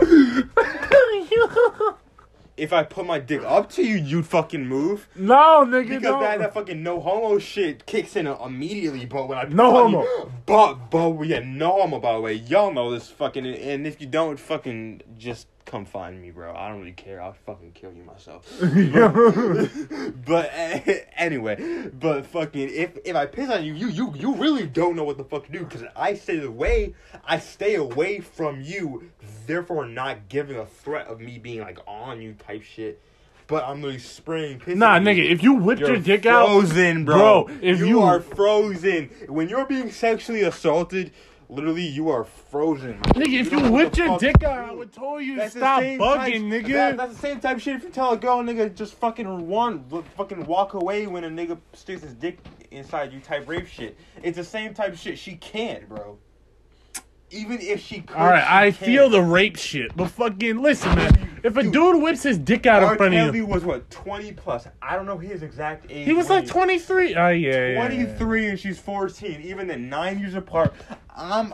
[2.55, 5.07] If I put my dick up to you, you'd fucking move.
[5.15, 6.19] no, nigga, Because no.
[6.19, 10.31] that, that fucking no homo shit kicks in immediately, but when I No homo.
[10.45, 12.33] but but yeah, no homo by the way.
[12.33, 16.53] Y'all know this fucking, and if you don't, fucking just come find me, bro.
[16.55, 17.21] I don't really care.
[17.21, 18.45] I'll fucking kill you myself.
[20.25, 24.67] but eh, anyway, but fucking if if I piss on you, you you you really
[24.67, 26.93] don't know what the fuck to do because I stay away.
[27.25, 29.11] I stay away from you,
[29.47, 33.01] therefore not giving a threat of me being like on you type shit.
[33.45, 34.77] But I'm really spraying piss.
[34.77, 35.05] nah, you.
[35.05, 37.43] nigga, if you whipped You're your dick out, frozen, bro.
[37.45, 41.11] Bro, if you, you- are frozen when you're being sexually assaulted,
[41.53, 42.99] literally you are frozen.
[43.01, 46.33] nigga, if you whipped your dick out, I would tell you That's stop bugging, type-
[46.65, 46.67] nigga.
[46.73, 49.49] that- that's the same type of shit if you tell a girl, nigga, just fucking
[49.49, 49.83] run,
[50.17, 52.39] fucking walk away when a nigga sticks his dick
[52.71, 53.97] inside you type rape shit.
[54.23, 55.17] It's the same type of shit.
[55.19, 56.17] She can't, bro.
[57.33, 58.15] Even if she could.
[58.15, 58.75] All right, I can't.
[58.75, 61.29] feel the rape shit, but fucking listen, man.
[61.43, 62.91] If a dude whips his dick out R.
[62.91, 64.67] in front of Kelly you, was what, 20 plus?
[64.81, 66.05] I don't know his exact age.
[66.05, 67.15] he was like 23.
[67.15, 67.87] Oh yeah, yeah, yeah.
[67.87, 70.73] 23 and she's 14, even then nine years apart.
[71.15, 71.53] I'm,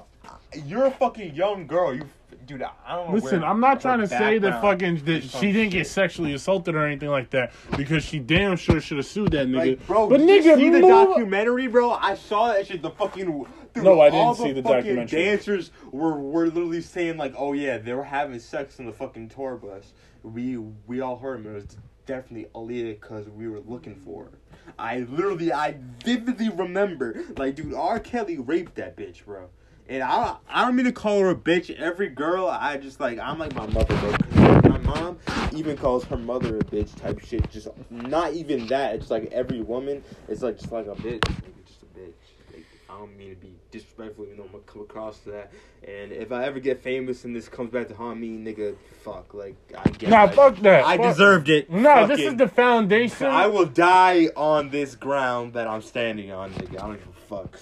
[0.66, 1.96] you're a fucking young girl.
[1.96, 2.04] You,
[2.46, 3.16] dude, I don't know.
[3.16, 6.76] Listen, where I'm not trying to say that fucking that she didn't get sexually assaulted
[6.76, 9.70] or anything like that because she damn sure should have sued that nigga.
[9.72, 11.92] Like, bro, but did nigga, you see the documentary, bro?
[11.92, 12.82] I saw that shit.
[12.82, 15.24] The fucking dude, No, I didn't all see the fucking documentary.
[15.24, 19.30] Dancers were were literally saying like, "Oh yeah, they were having sex in the fucking
[19.30, 19.94] tour bus."
[20.24, 20.58] We
[20.88, 21.52] we all heard them.
[21.52, 24.32] It was definitely Aaliyah because we were looking for her.
[24.78, 28.00] I literally, I vividly remember, like, dude, R.
[28.00, 29.50] Kelly raped that bitch, bro.
[29.88, 31.76] And I, I don't mean to call her a bitch.
[31.76, 34.62] Every girl, I just like, I'm like my mother, bro.
[34.70, 35.18] My mom
[35.56, 37.50] even calls her mother a bitch type shit.
[37.50, 38.96] Just not even that.
[38.96, 42.14] It's like every woman is like just like a bitch, like, just a bitch.
[42.54, 45.52] Like, I don't mean to be disrespectful, even though I'm gonna come across to that.
[45.88, 49.34] And if I ever get famous and this comes back to haunt me, nigga, fuck.
[49.34, 50.86] Like I guess Nah, fuck that.
[50.86, 51.70] I Fuck- deserved it.
[51.72, 53.28] No, this Fucking- is the foundation.
[53.28, 56.76] I will die on this ground that I'm standing on, nigga.
[56.84, 57.60] I don't give a fuck.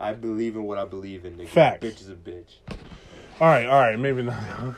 [0.00, 1.48] I believe in what I believe in, nigga.
[1.48, 1.84] Facts.
[1.86, 2.56] Bitch is a bitch.
[3.40, 4.38] all right, all right, maybe not.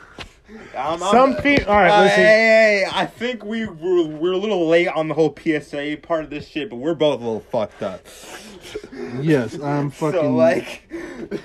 [0.77, 2.17] I'm, Some fe- all right, Uh, listen.
[2.23, 6.25] Hey, hey, I think we were, we're a little late on the whole PSA part
[6.25, 8.01] of this shit, but we're both a little fucked up.
[9.21, 10.21] Yes, I'm fucking.
[10.21, 10.91] So like,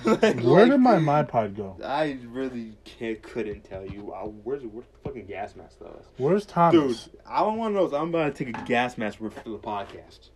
[0.06, 1.78] like where like, did my my pod go?
[1.84, 4.14] I really can't, couldn't tell you.
[4.14, 6.02] I, where's where's the fucking gas mask though?
[6.18, 6.74] Where's Thomas?
[6.74, 7.10] Dude, Thomas?
[7.26, 7.98] I don't want to know.
[7.98, 10.30] I'm about to take a gas mask for the podcast.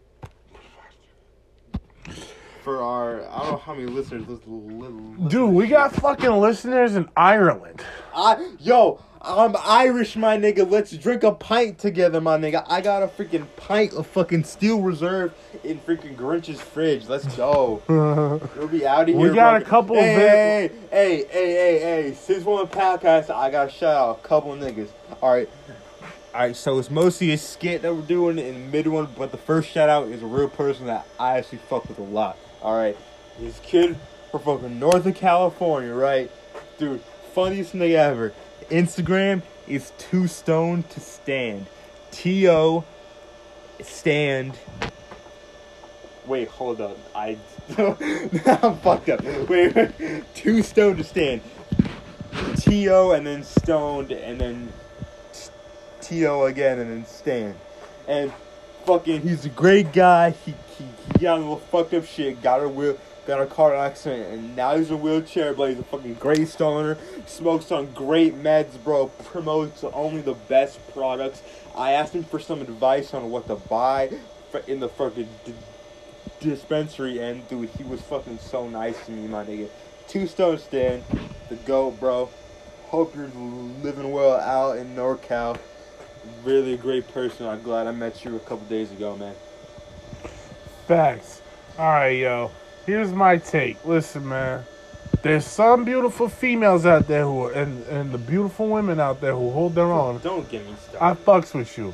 [2.67, 4.27] For our, I don't know how many listeners.
[4.27, 7.81] Listen, little, Dude, we got fucking listeners in Ireland.
[8.13, 10.69] I yo, I'm Irish, my nigga.
[10.69, 12.65] Let's drink a pint together, my nigga.
[12.67, 17.07] I got a freaking pint of fucking Steel Reserve in freaking Grinch's fridge.
[17.07, 17.81] Let's go.
[17.87, 19.61] We'll be out of We got bro.
[19.61, 22.13] a couple Hey, of hey, hey, hey, hey, hey, hey.
[22.15, 24.89] Since we're on the podcast, I got to shout out a couple of niggas.
[25.21, 25.47] All right.
[26.35, 29.31] All right, so it's mostly a skit that we're doing in the mid one, but
[29.31, 32.37] the first shout out is a real person that I actually fuck with a lot.
[32.61, 32.97] All right,
[33.39, 33.95] this kid
[34.31, 36.31] from fucking Northern California, right?
[36.79, 37.01] Dude,
[37.33, 38.33] funniest thing ever.
[38.69, 41.67] Instagram is too stoned to stand.
[42.11, 42.83] T O
[43.81, 44.57] stand.
[46.25, 46.97] Wait, hold up.
[47.15, 47.37] I
[47.77, 49.23] I'm fucked up.
[49.47, 50.23] Wait, wait.
[50.35, 51.41] too stoned to stand.
[52.57, 54.73] T O and then stoned and then
[56.01, 57.55] T O again and then stand.
[58.07, 58.31] And
[58.87, 60.29] fucking, he's a great guy.
[60.29, 62.41] He he, he got a little fucked up shit.
[62.41, 62.97] Got a wheel.
[63.27, 66.47] Got a car accident and now he's in a wheelchair, but he's a fucking great
[66.47, 66.97] stoner.
[67.25, 69.07] Smokes on great meds, bro.
[69.25, 71.43] Promotes only the best products.
[71.75, 74.11] I asked him for some advice on what to buy
[74.65, 75.53] in the fucking d-
[76.39, 79.67] dispensary, and dude, he was fucking so nice to me, my nigga.
[80.07, 81.03] Two Stone Stand,
[81.49, 82.29] the GOAT, bro.
[82.85, 83.27] Hope you're
[83.83, 85.59] living well out in NorCal.
[86.43, 87.47] Really a great person.
[87.47, 89.35] I'm glad I met you a couple days ago, man.
[90.87, 91.41] Facts.
[91.77, 92.51] All right, yo.
[92.85, 93.83] Here's my take.
[93.85, 94.63] Listen, man.
[95.21, 99.33] There's some beautiful females out there who are, and, and the beautiful women out there
[99.33, 100.19] who hold their own.
[100.19, 101.01] Don't get me stuff.
[101.01, 101.93] I fucks with you.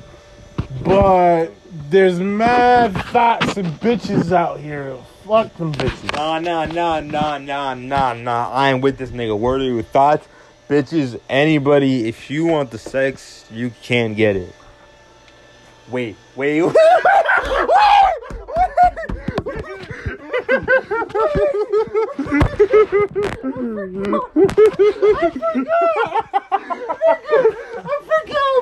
[0.84, 1.48] But
[1.90, 4.98] there's mad thoughts and bitches out here.
[5.26, 6.14] Fuck them bitches.
[6.16, 8.52] Nah, nah, nah, nah, nah, nah, nah.
[8.52, 9.38] I ain't with this nigga.
[9.38, 10.28] Word of your thoughts,
[10.68, 11.20] bitches.
[11.30, 14.53] Anybody, if you want the sex, you can get it.
[15.89, 16.64] Wait, wait.
[16.64, 16.70] I
[28.05, 28.53] forgot.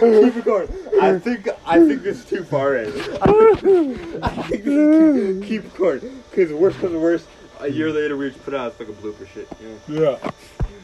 [0.00, 0.68] Keep it going.
[1.00, 2.92] I think I think this is too far in.
[3.22, 6.00] I think this is too, keep it going.
[6.30, 7.26] Because worst comes worst,
[7.64, 9.48] a year later we just put out like a blooper shit.
[9.60, 10.18] You know?
[10.20, 10.30] Yeah.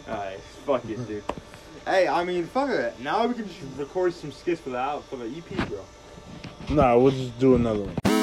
[0.08, 1.22] Alright, fuck it, dude.
[1.84, 2.98] Hey, I mean, fuck it.
[3.00, 5.84] Now we can just record some skits for the out for the EP, bro.
[6.70, 8.19] Nah, we'll just do another one.